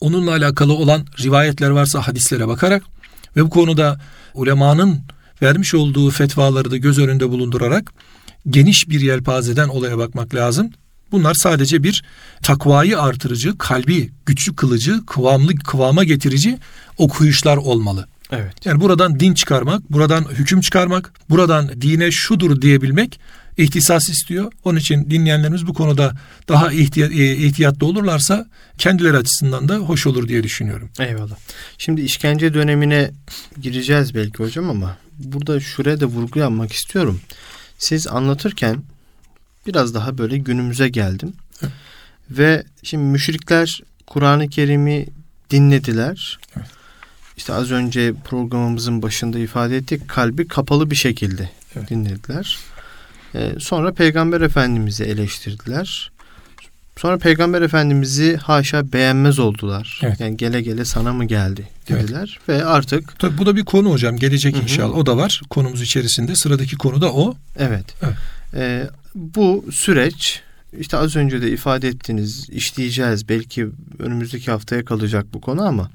onunla 0.00 0.30
alakalı 0.30 0.72
olan 0.72 1.06
rivayetler 1.22 1.70
varsa 1.70 2.08
hadislere 2.08 2.48
bakarak 2.48 2.82
ve 3.36 3.44
bu 3.44 3.50
konuda 3.50 4.00
ulemanın 4.34 5.00
vermiş 5.42 5.74
olduğu 5.74 6.10
fetvaları 6.10 6.70
da 6.70 6.76
göz 6.76 6.98
önünde 6.98 7.28
bulundurarak 7.30 7.92
geniş 8.50 8.88
bir 8.88 9.00
yelpazeden 9.00 9.68
olaya 9.68 9.98
bakmak 9.98 10.34
lazım. 10.34 10.70
Bunlar 11.12 11.34
sadece 11.34 11.82
bir 11.82 12.02
takvayı 12.42 13.00
artırıcı, 13.00 13.58
kalbi 13.58 14.10
güçlü 14.26 14.56
kılıcı, 14.56 15.06
kıvamlı 15.06 15.54
kıvama 15.54 16.04
getirici 16.04 16.58
okuyuşlar 16.98 17.56
olmalı. 17.56 18.06
Evet. 18.32 18.66
Yani 18.66 18.80
buradan 18.80 19.20
din 19.20 19.34
çıkarmak, 19.34 19.92
buradan 19.92 20.24
hüküm 20.30 20.60
çıkarmak, 20.60 21.12
buradan 21.30 21.80
dine 21.80 22.10
şudur 22.10 22.62
diyebilmek 22.62 23.20
ihtisas 23.56 24.08
istiyor. 24.08 24.52
Onun 24.64 24.78
için 24.78 25.10
dinleyenlerimiz 25.10 25.66
bu 25.66 25.74
konuda 25.74 26.12
daha 26.48 26.72
ihtiyat, 26.72 27.12
e, 27.12 27.36
ihtiyatlı 27.36 27.86
olurlarsa 27.86 28.46
kendileri 28.78 29.16
açısından 29.16 29.68
da 29.68 29.76
hoş 29.76 30.06
olur 30.06 30.28
diye 30.28 30.42
düşünüyorum. 30.42 30.90
Eyvallah. 30.98 31.36
Şimdi 31.78 32.00
işkence 32.00 32.54
dönemine 32.54 33.10
gireceğiz 33.60 34.14
belki 34.14 34.38
hocam 34.38 34.70
ama 34.70 34.96
burada 35.18 35.60
şuraya 35.60 36.00
da 36.00 36.06
vurgu 36.06 36.38
yapmak 36.38 36.72
istiyorum. 36.72 37.20
Siz 37.78 38.06
anlatırken 38.06 38.82
biraz 39.66 39.94
daha 39.94 40.18
böyle 40.18 40.38
günümüze 40.38 40.88
geldim. 40.88 41.32
Evet. 41.62 41.72
Ve 42.30 42.64
şimdi 42.82 43.04
müşrikler 43.04 43.82
Kur'an-ı 44.06 44.48
Kerim'i 44.48 45.06
dinlediler. 45.50 46.38
Evet. 46.56 46.81
İşte 47.42 47.52
az 47.52 47.70
önce 47.70 48.14
programımızın 48.24 49.02
başında 49.02 49.38
ifade 49.38 49.76
ettik 49.76 50.08
kalbi 50.08 50.48
kapalı 50.48 50.90
bir 50.90 50.96
şekilde 50.96 51.50
evet. 51.76 51.90
dinlediler. 51.90 52.58
Ee, 53.34 53.52
sonra 53.58 53.92
Peygamber 53.92 54.40
Efendimiz'i 54.40 55.04
eleştirdiler. 55.04 56.12
Sonra 56.96 57.18
Peygamber 57.18 57.62
Efendimiz'i 57.62 58.36
haşa 58.36 58.92
beğenmez 58.92 59.38
oldular. 59.38 60.00
Evet. 60.02 60.20
Yani 60.20 60.36
gele 60.36 60.60
gele 60.60 60.84
sana 60.84 61.12
mı 61.12 61.24
geldi 61.24 61.68
dediler 61.88 62.38
evet. 62.48 62.60
ve 62.60 62.64
artık 62.64 63.18
Tabii 63.18 63.38
bu 63.38 63.46
da 63.46 63.56
bir 63.56 63.64
konu 63.64 63.90
hocam 63.90 64.16
gelecek 64.16 64.54
Hı-hı. 64.54 64.62
inşallah. 64.62 64.96
O 64.96 65.06
da 65.06 65.16
var 65.16 65.40
konumuz 65.50 65.82
içerisinde. 65.82 66.34
Sıradaki 66.34 66.76
konu 66.76 67.00
da 67.00 67.12
o. 67.12 67.36
Evet. 67.58 67.84
evet. 68.02 68.14
Ee, 68.54 68.90
bu 69.14 69.64
süreç 69.72 70.42
işte 70.78 70.96
az 70.96 71.16
önce 71.16 71.42
de 71.42 71.50
ifade 71.50 71.88
ettiniz 71.88 72.50
işleyeceğiz 72.50 73.28
belki 73.28 73.68
önümüzdeki 73.98 74.50
haftaya 74.50 74.84
kalacak 74.84 75.26
bu 75.32 75.40
konu 75.40 75.62
ama 75.62 75.90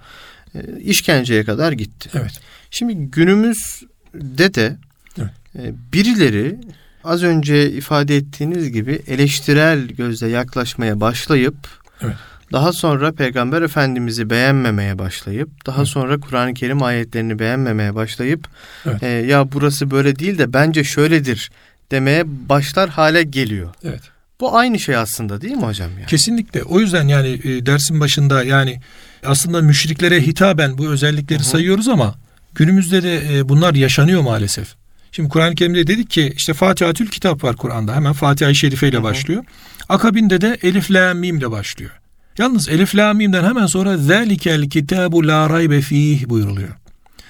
işkenceye 0.79 1.43
kadar 1.43 1.71
gitti. 1.71 2.09
Evet. 2.13 2.39
Şimdi 2.71 2.95
günümüzde 2.95 4.53
de 4.53 4.77
evet. 5.19 5.31
e, 5.55 5.73
birileri 5.93 6.59
az 7.03 7.23
önce 7.23 7.71
ifade 7.71 8.17
ettiğiniz 8.17 8.71
gibi 8.71 9.01
eleştirel 9.07 9.87
gözle 9.87 10.27
yaklaşmaya 10.27 10.99
başlayıp 11.01 11.55
evet. 12.01 12.15
Daha 12.51 12.73
sonra 12.73 13.11
Peygamber 13.11 13.61
Efendimiz'i 13.61 14.29
beğenmemeye 14.29 14.99
başlayıp, 14.99 15.65
daha 15.65 15.77
Evet. 15.77 15.87
sonra 15.87 16.19
Kur'an-ı 16.19 16.53
Kerim 16.53 16.83
ayetlerini 16.83 17.39
beğenmemeye 17.39 17.95
başlayıp, 17.95 18.47
Evet. 18.85 19.03
e, 19.03 19.07
ya 19.07 19.51
burası 19.51 19.91
böyle 19.91 20.19
değil 20.19 20.37
de 20.37 20.53
bence 20.53 20.83
şöyledir 20.83 21.51
demeye 21.91 22.23
başlar 22.25 22.89
hale 22.89 23.23
geliyor. 23.23 23.73
Evet. 23.83 24.01
Bu 24.39 24.57
aynı 24.57 24.79
şey 24.79 24.95
aslında 24.95 25.41
değil 25.41 25.55
mi 25.55 25.63
hocam? 25.65 25.91
Yani? 25.91 26.05
Kesinlikle. 26.05 26.63
O 26.63 26.79
yüzden 26.79 27.07
yani 27.07 27.39
e, 27.43 27.65
dersin 27.65 27.99
başında 27.99 28.43
yani 28.43 28.79
aslında 29.27 29.61
müşriklere 29.61 30.21
hitaben 30.21 30.77
bu 30.77 30.87
özellikleri 30.87 31.39
Hı 31.39 31.43
hı. 31.43 31.47
sayıyoruz 31.47 31.87
ama 31.87 32.15
günümüzde 32.55 33.03
de 33.03 33.37
e, 33.37 33.49
bunlar 33.49 33.73
yaşanıyor 33.73 34.21
maalesef. 34.21 34.75
Şimdi 35.11 35.29
Kur'an-ı 35.29 35.55
Kerim'de 35.55 35.87
dedik 35.87 36.09
ki 36.09 36.33
işte 36.35 36.53
Fatihatül 36.53 37.07
Kitap 37.07 37.43
var 37.43 37.55
Kur'an'da. 37.55 37.95
Hemen 37.95 38.13
Fatiha-i 38.13 38.55
Şerife 38.55 38.87
ile 38.87 39.03
başlıyor. 39.03 39.43
Akabinde 39.89 40.41
de 40.41 40.57
Elif 40.63 40.91
La 40.91 41.13
Mim 41.13 41.37
ile 41.37 41.51
başlıyor. 41.51 41.91
Yalnız 42.37 42.69
Elif 42.69 42.95
La 42.95 43.13
Mim'den 43.13 43.43
hemen 43.43 43.65
sonra 43.65 43.97
Zalikel 43.97 44.69
kitabu 44.69 45.27
la 45.27 45.49
raybe 45.49 45.81
fih 45.81 46.29
buyuruluyor. 46.29 46.69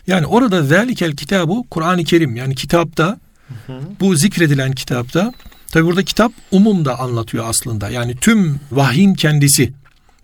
Yani 0.07 0.25
orada 0.25 0.63
Zalikel 0.63 1.15
kitabu 1.15 1.65
Kur'an-ı 1.69 2.03
Kerim 2.03 2.35
yani 2.35 2.55
kitapta 2.55 3.19
Hı 3.47 3.73
hı. 3.73 3.79
bu 3.99 4.15
zikredilen 4.15 4.71
kitapta 4.71 5.33
tabi 5.71 5.85
burada 5.85 6.03
kitap 6.03 6.31
umum 6.51 6.85
da 6.85 6.99
anlatıyor 6.99 7.45
aslında. 7.49 7.89
Yani 7.89 8.15
tüm 8.15 8.59
vahyin 8.71 9.13
kendisi. 9.13 9.73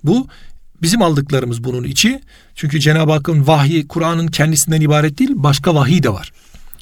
Bu 0.03 0.27
bizim 0.83 1.01
aldıklarımız 1.01 1.63
bunun 1.63 1.83
içi. 1.83 2.21
Çünkü 2.55 2.79
Cenab-ı 2.79 3.11
Hakk'ın 3.11 3.47
vahyi 3.47 3.87
Kur'an'ın 3.87 4.27
kendisinden 4.27 4.81
ibaret 4.81 5.19
değil 5.19 5.31
başka 5.33 5.75
vahiy 5.75 6.03
de 6.03 6.09
var. 6.09 6.31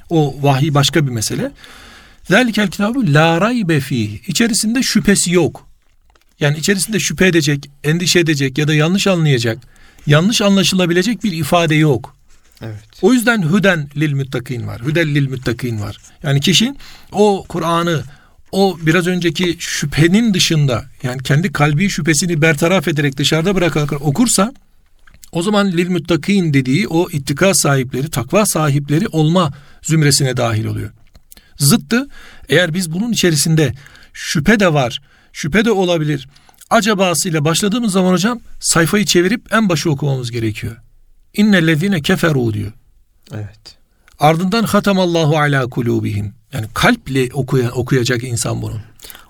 O 0.10 0.36
vahiy 0.42 0.74
başka 0.74 1.08
bir 1.08 1.12
mesele. 1.12 1.52
Zalikel 2.30 2.68
kitabı 2.68 3.14
la 3.14 3.42
raybe 3.42 3.80
fih. 3.80 4.20
İçerisinde 4.28 4.84
şüphesi 4.84 5.32
yok. 5.32 5.68
Yani 6.40 6.58
içerisinde 6.58 7.00
şüphe 7.00 7.28
edecek, 7.28 7.70
endişe 7.84 8.20
edecek 8.20 8.58
ya 8.58 8.68
da 8.68 8.74
yanlış 8.74 9.08
anlayacak, 9.08 9.58
yanlış 10.08 10.42
anlaşılabilecek 10.42 11.24
bir 11.24 11.32
ifade 11.32 11.76
yok. 11.76 12.16
Evet. 12.62 12.84
O 13.02 13.14
yüzden 13.14 13.42
hüden 13.42 13.90
lil 13.98 14.14
müttakin 14.14 14.68
var. 14.68 14.82
Hüdel 14.82 15.08
lil 15.08 15.28
müttakin 15.28 15.82
var. 15.82 15.98
Yani 16.24 16.42
kişi 16.42 16.74
o 17.12 17.46
Kur'an'ı 17.50 18.04
o 18.52 18.78
biraz 18.82 19.08
önceki 19.08 19.56
şüphenin 19.60 20.34
dışında 20.34 20.86
yani 21.04 21.24
kendi 21.24 21.52
kalbi 21.52 21.90
şüphesini 21.90 22.42
bertaraf 22.42 22.88
ederek 22.88 23.18
dışarıda 23.18 23.56
bırakarak 23.56 24.02
okursa 24.02 24.54
o 25.32 25.42
zaman 25.42 25.72
lil 25.72 25.88
müttakin 25.88 26.54
dediği 26.54 26.88
o 26.88 27.10
ittika 27.10 27.54
sahipleri, 27.54 28.10
takva 28.10 28.46
sahipleri 28.46 29.08
olma 29.08 29.54
zümresine 29.82 30.38
dahil 30.38 30.66
oluyor. 30.66 30.92
Zıttı 31.58 32.08
eğer 32.50 32.74
biz 32.74 32.92
bunun 32.92 33.12
içerisinde 33.12 33.74
şüphe 34.14 34.60
de 34.60 34.74
var, 34.74 35.02
şüphe 35.34 35.66
de 35.66 35.72
olabilir. 35.72 36.28
Acabasıyla 36.70 37.46
başladığımız 37.46 37.92
zaman 37.92 38.12
hocam 38.12 38.40
sayfayı 38.60 39.06
çevirip 39.06 39.54
en 39.54 39.70
başı 39.70 39.92
okumamız 39.92 40.32
gerekiyor. 40.32 40.76
İnnellezine 41.34 42.02
keferu 42.02 42.54
diyor. 42.54 42.72
Evet. 43.34 43.81
Ardından 44.21 44.63
hatamallahu 44.63 45.38
ala 45.38 45.67
kulubihim. 45.67 46.34
Yani 46.53 46.65
kalple 46.73 47.29
okuya, 47.34 47.71
okuyacak 47.71 48.23
insan 48.23 48.62
bunu. 48.62 48.75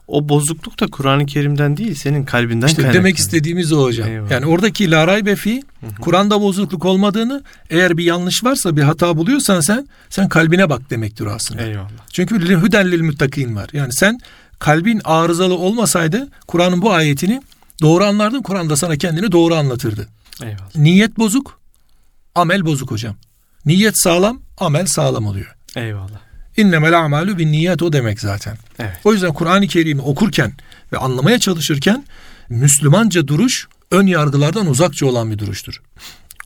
O 0.08 0.30
bozukluk 0.30 0.80
da 0.80 0.88
Kur'an-ı 0.88 1.25
Kerim'den 1.25 1.77
değil, 1.77 1.95
senin 1.95 2.23
kalbinden 2.23 2.67
İşte 2.67 2.82
kaynaklanıyor. 2.82 3.04
demek 3.04 3.17
istediğimiz 3.17 3.73
o 3.73 3.84
hocam. 3.84 4.10
Eyvallah. 4.10 4.32
Yani 4.32 4.45
oradaki 4.45 4.91
la 4.91 5.08
raybe 5.08 5.36
fi 5.36 5.63
Kur'an'da 6.01 6.41
bozukluk 6.41 6.86
olmadığını 6.86 7.43
eğer 7.69 7.97
bir 7.97 8.04
yanlış 8.04 8.43
varsa 8.43 8.77
bir 8.77 8.82
hata 8.82 9.17
buluyorsan 9.17 9.62
sen 9.62 9.88
sen 10.10 10.30
kalbine 10.30 10.69
bak 10.69 10.89
demektir 10.89 11.25
aslında. 11.25 11.62
Eyvallah. 11.62 11.89
Çünkü 12.13 12.36
hüden 12.36 12.91
lil 12.91 13.01
müttakin 13.01 13.56
var. 13.56 13.69
Yani 13.73 13.93
sen 13.93 14.19
kalbin 14.60 15.01
arızalı 15.04 15.58
olmasaydı 15.58 16.30
Kur'an'ın 16.47 16.82
bu 16.82 16.91
ayetini 16.93 17.41
doğru 17.82 18.04
anlardın. 18.04 18.41
Kur'an 18.41 18.69
da 18.69 18.75
sana 18.75 18.97
kendini 18.97 19.32
doğru 19.32 19.56
anlatırdı. 19.56 20.08
Eyvallah. 20.41 20.75
Niyet 20.75 21.17
bozuk, 21.17 21.60
amel 22.36 22.65
bozuk 22.65 22.91
hocam. 22.91 23.15
Niyet 23.65 23.97
sağlam, 23.97 24.41
amel 24.58 24.86
sağlam 24.86 25.26
oluyor. 25.28 25.56
Eyvallah. 25.76 26.19
İnnemel 26.58 27.00
amalu 27.00 27.38
bin 27.38 27.52
niyet 27.52 27.82
o 27.82 27.93
demek 27.93 28.19
zaten. 28.19 28.58
Evet. 28.80 28.97
O 29.04 29.13
yüzden 29.13 29.34
Kur'an-ı 29.34 29.67
Kerim'i 29.67 30.02
okurken 30.02 30.54
ve 30.93 30.97
anlamaya 30.97 31.39
çalışırken 31.39 32.06
Müslümanca 32.50 33.28
duruş 33.28 33.67
ön 33.91 34.08
yargılardan 34.08 34.67
uzakça 34.67 35.06
olan 35.06 35.32
bir 35.32 35.39
duruştur. 35.39 35.82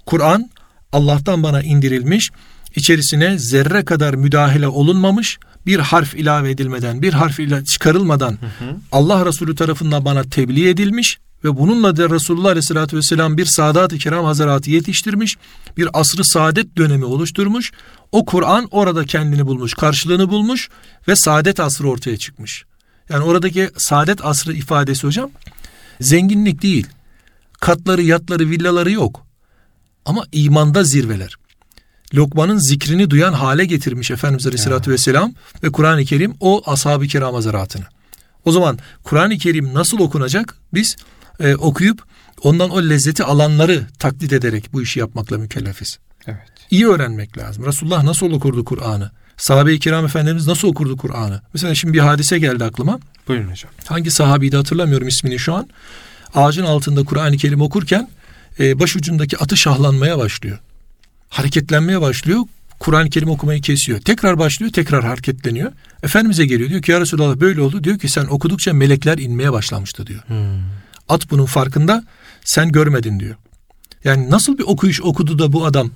Kur'an 0.06 0.50
Allah'tan 0.92 1.44
bana 1.44 1.62
indirilmiş, 1.62 2.32
içerisine 2.76 3.38
zerre 3.38 3.86
kadar 3.86 4.14
müdahale 4.14 4.68
olunmamış, 4.68 5.38
bir 5.66 5.80
harf 5.80 6.16
ilave 6.16 6.52
edilmeden, 6.52 7.02
bir 7.02 7.14
harf 7.14 7.40
ile 7.40 7.66
çıkarılmadan 7.66 8.32
Hı 8.32 8.66
hı. 8.66 8.76
Allah 8.92 9.26
Resulü 9.26 9.56
tarafından 9.56 10.06
bana 10.06 10.24
tebliğ 10.24 10.70
edilmiş 10.70 11.20
ve 11.46 11.58
bununla 11.58 11.98
da 11.98 12.10
Resulullah 12.10 12.50
Aleyhisselatü 12.50 12.98
Vesselam 12.98 13.38
bir 13.38 13.46
Sadat-ı 13.46 13.98
Kiram 13.98 14.26
Hazaratı 14.26 14.72
yetiştirmiş, 14.72 15.38
bir 15.78 15.90
asrı 15.94 16.24
saadet 16.24 16.78
dönemi 16.78 17.06
oluşturmuş. 17.06 17.72
O 18.12 18.26
Kur'an 18.26 18.68
orada 18.72 19.06
kendini 19.06 19.48
bulmuş, 19.48 19.74
karşılığını 19.74 20.30
bulmuş 20.30 20.70
ve 21.08 21.16
saadet 21.16 21.60
asrı 21.60 21.90
ortaya 21.90 22.18
çıkmış. 22.18 22.66
Yani 23.10 23.24
oradaki 23.24 23.70
saadet 23.78 24.26
asrı 24.26 24.54
ifadesi 24.54 25.08
hocam 25.08 25.30
zenginlik 26.02 26.62
değil. 26.62 26.88
Katları, 27.62 28.02
yatları, 28.02 28.50
villaları 28.50 28.92
yok. 28.92 29.26
Ama 30.06 30.24
imanda 30.32 30.84
zirveler. 30.84 31.36
Lokman'ın 32.14 32.58
zikrini 32.58 33.10
duyan 33.10 33.34
hale 33.34 33.66
getirmiş 33.66 34.12
Efendimiz 34.12 34.48
Aleyhisselatü 34.48 34.92
Vesselam 34.92 35.34
ve 35.64 35.72
Kur'an-ı 35.72 36.06
Kerim 36.06 36.36
o 36.40 36.72
ashab-ı 36.72 37.08
kiram 37.08 37.34
hazaratını. 37.34 37.86
O 38.46 38.52
zaman 38.52 38.80
Kur'an-ı 39.04 39.38
Kerim 39.38 39.74
nasıl 39.74 40.00
okunacak? 40.00 40.58
Biz 40.74 40.96
e, 41.40 41.56
okuyup 41.56 42.04
ondan 42.44 42.70
o 42.70 42.90
lezzeti 42.90 43.24
alanları 43.24 43.88
taklit 44.00 44.34
ederek 44.34 44.74
bu 44.74 44.82
işi 44.82 45.00
yapmakla 45.00 45.38
mükellefiz. 45.38 46.00
Evet. 46.28 46.40
İyi 46.72 46.88
öğrenmek 46.88 47.38
lazım. 47.38 47.66
Resulullah 47.66 48.04
nasıl 48.04 48.32
okurdu 48.32 48.66
Kur'an'ı? 48.66 49.12
Sahabe-i 49.38 49.80
kiram 49.80 50.06
efendimiz 50.06 50.48
nasıl 50.48 50.68
okurdu 50.68 50.98
Kur'an'ı? 50.98 51.42
Mesela 51.54 51.76
şimdi 51.76 51.94
bir 51.94 52.00
hadise 52.00 52.40
geldi 52.40 52.64
aklıma. 52.64 53.00
Buyurun 53.28 53.52
hocam. 53.52 53.72
Hangi 53.86 54.12
sahabiydi 54.12 54.58
hatırlamıyorum 54.58 55.08
ismini 55.08 55.40
şu 55.40 55.54
an. 55.54 55.70
Ağacın 56.36 56.66
altında 56.66 57.04
Kur'an-ı 57.04 57.38
Kerim 57.38 57.62
okurken 57.62 58.10
e, 58.60 58.80
başucundaki 58.80 59.38
atı 59.38 59.58
şahlanmaya 59.58 60.18
başlıyor. 60.18 60.60
Hareketlenmeye 61.30 62.02
başlıyor. 62.02 62.40
Kur'an-ı 62.80 63.10
Kerim 63.10 63.30
okumayı 63.30 63.62
kesiyor. 63.62 64.00
Tekrar 64.02 64.40
başlıyor, 64.40 64.72
tekrar 64.72 65.04
hareketleniyor. 65.04 65.72
Efendimiz'e 66.04 66.46
geliyor. 66.46 66.70
Diyor 66.70 66.82
ki 66.82 66.92
ya 66.92 67.02
Resulallah 67.02 67.36
böyle 67.36 67.62
oldu. 67.62 67.84
Diyor 67.84 68.00
ki 68.00 68.10
sen 68.10 68.26
okudukça 68.26 68.74
melekler 68.74 69.18
inmeye 69.18 69.52
başlamıştı 69.52 70.08
diyor. 70.08 70.22
Hmm. 70.28 70.60
At 71.10 71.32
bunun 71.32 71.46
farkında 71.46 72.04
sen 72.44 72.72
görmedin 72.72 73.20
diyor. 73.20 73.36
Yani 74.04 74.30
nasıl 74.30 74.58
bir 74.58 74.64
okuyuş 74.64 75.02
okudu 75.02 75.40
da 75.40 75.54
bu 75.54 75.66
adam 75.66 75.92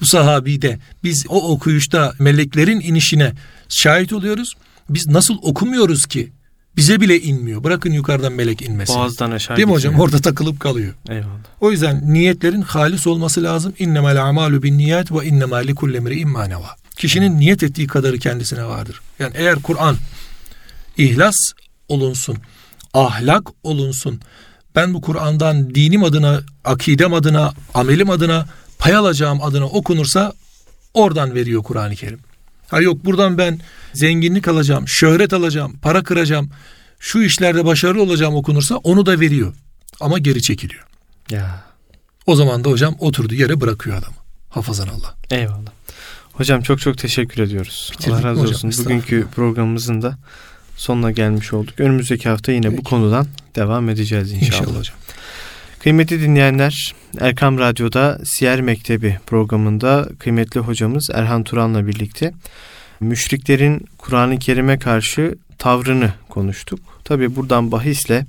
bu 0.00 0.06
sahabi 0.06 0.62
de 0.62 0.78
biz 1.04 1.26
o 1.28 1.52
okuyuşta 1.52 2.12
meleklerin 2.18 2.80
inişine 2.80 3.32
şahit 3.68 4.12
oluyoruz. 4.12 4.54
Biz 4.90 5.06
nasıl 5.06 5.38
okumuyoruz 5.42 6.06
ki 6.06 6.32
bize 6.76 7.00
bile 7.00 7.20
inmiyor. 7.20 7.64
Bırakın 7.64 7.92
yukarıdan 7.92 8.32
melek 8.32 8.62
inmesin. 8.62 8.94
Boğazdan 8.94 9.30
aşağı 9.30 9.56
Değil 9.56 9.68
mi 9.68 9.74
hocam? 9.74 10.00
Orada 10.00 10.18
takılıp 10.18 10.60
kalıyor. 10.60 10.94
Eyvallah. 11.08 11.26
O 11.60 11.70
yüzden 11.70 12.12
niyetlerin 12.12 12.62
halis 12.62 13.06
olması 13.06 13.42
lazım. 13.42 13.74
İnnemel 13.78 14.22
amalu 14.24 14.62
bin 14.62 14.78
niyet 14.78 15.12
ve 15.12 15.26
innemel 15.26 15.66
likulli 15.66 15.96
emri'in 15.96 16.28
ma 16.28 16.44
neva. 16.44 16.76
Kişinin 16.96 17.38
niyet 17.38 17.62
ettiği 17.62 17.86
kadarı 17.86 18.18
kendisine 18.18 18.64
vardır. 18.64 19.00
Yani 19.18 19.32
eğer 19.36 19.62
Kur'an 19.62 19.96
ihlas 20.96 21.36
olunsun, 21.88 22.38
ahlak 22.94 23.48
olunsun. 23.62 24.20
Ben 24.74 24.94
bu 24.94 25.00
Kur'an'dan 25.00 25.74
dinim 25.74 26.04
adına, 26.04 26.40
akidem 26.64 27.14
adına, 27.14 27.52
amelim 27.74 28.10
adına, 28.10 28.46
pay 28.78 28.94
alacağım 28.94 29.42
adına 29.42 29.66
okunursa 29.66 30.32
oradan 30.94 31.34
veriyor 31.34 31.62
Kur'an-ı 31.62 31.94
Kerim. 31.94 32.18
Ha 32.68 32.80
yok 32.80 33.04
buradan 33.04 33.38
ben 33.38 33.60
zenginlik 33.92 34.48
alacağım, 34.48 34.88
şöhret 34.88 35.32
alacağım, 35.32 35.78
para 35.82 36.02
kıracağım, 36.02 36.50
şu 36.98 37.22
işlerde 37.22 37.64
başarılı 37.64 38.02
olacağım 38.02 38.34
okunursa 38.34 38.76
onu 38.76 39.06
da 39.06 39.20
veriyor. 39.20 39.54
Ama 40.00 40.18
geri 40.18 40.42
çekiliyor. 40.42 40.86
Ya. 41.30 41.64
O 42.26 42.36
zaman 42.36 42.64
da 42.64 42.70
hocam 42.70 42.96
oturduğu 42.98 43.34
yere 43.34 43.60
bırakıyor 43.60 43.96
adamı. 43.96 44.14
Hafazan 44.48 44.88
Allah. 44.88 45.14
Eyvallah. 45.30 45.70
Hocam 46.32 46.62
çok 46.62 46.80
çok 46.80 46.98
teşekkür 46.98 47.42
ediyoruz. 47.42 47.90
Bitirdik 47.92 48.14
Allah 48.14 48.22
razı 48.22 48.40
hocam? 48.40 48.54
olsun. 48.54 48.84
Bugünkü 48.84 49.26
programımızın 49.34 50.02
da 50.02 50.18
sonuna 50.80 51.10
gelmiş 51.10 51.52
olduk. 51.52 51.80
Önümüzdeki 51.80 52.28
hafta 52.28 52.52
yine 52.52 52.66
bu 52.66 52.70
Peki. 52.70 52.84
konudan 52.84 53.26
devam 53.56 53.88
edeceğiz 53.88 54.32
inşallah. 54.32 54.60
İnşallah 54.60 54.78
hocam. 54.78 54.96
Kıymetli 55.78 56.20
dinleyenler, 56.20 56.94
Erkam 57.20 57.58
Radyo'da 57.58 58.18
Siyer 58.24 58.60
Mektebi 58.60 59.18
programında 59.26 60.08
kıymetli 60.18 60.60
hocamız 60.60 61.10
Erhan 61.14 61.44
Turan'la 61.44 61.86
birlikte 61.86 62.32
müşriklerin 63.00 63.86
Kur'an-ı 63.98 64.38
Kerim'e 64.38 64.78
karşı 64.78 65.34
tavrını 65.58 66.12
konuştuk. 66.28 66.80
Tabi 67.04 67.36
buradan 67.36 67.72
bahisle 67.72 68.26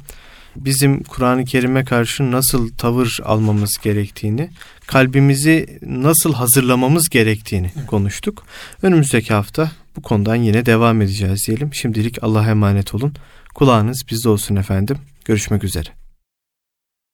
bizim 0.56 1.04
Kur'an-ı 1.04 1.46
Kerim'e 1.46 1.86
karşı 1.86 2.32
nasıl 2.32 2.70
tavır 2.70 3.20
almamız 3.24 3.78
gerektiğini, 3.84 4.50
kalbimizi 4.88 5.80
nasıl 5.86 6.34
hazırlamamız 6.34 7.10
gerektiğini 7.10 7.72
konuştuk. 7.88 8.44
Önümüzdeki 8.82 9.34
hafta 9.34 9.72
bu 9.96 10.02
konudan 10.02 10.36
yine 10.36 10.66
devam 10.66 11.02
edeceğiz 11.02 11.48
diyelim. 11.48 11.74
Şimdilik 11.74 12.24
Allah'a 12.24 12.50
emanet 12.50 12.96
olun. 12.96 13.14
Kulağınız 13.56 14.04
bizde 14.12 14.30
olsun 14.30 14.56
efendim. 14.56 14.98
Görüşmek 15.26 15.64
üzere. 15.64 16.01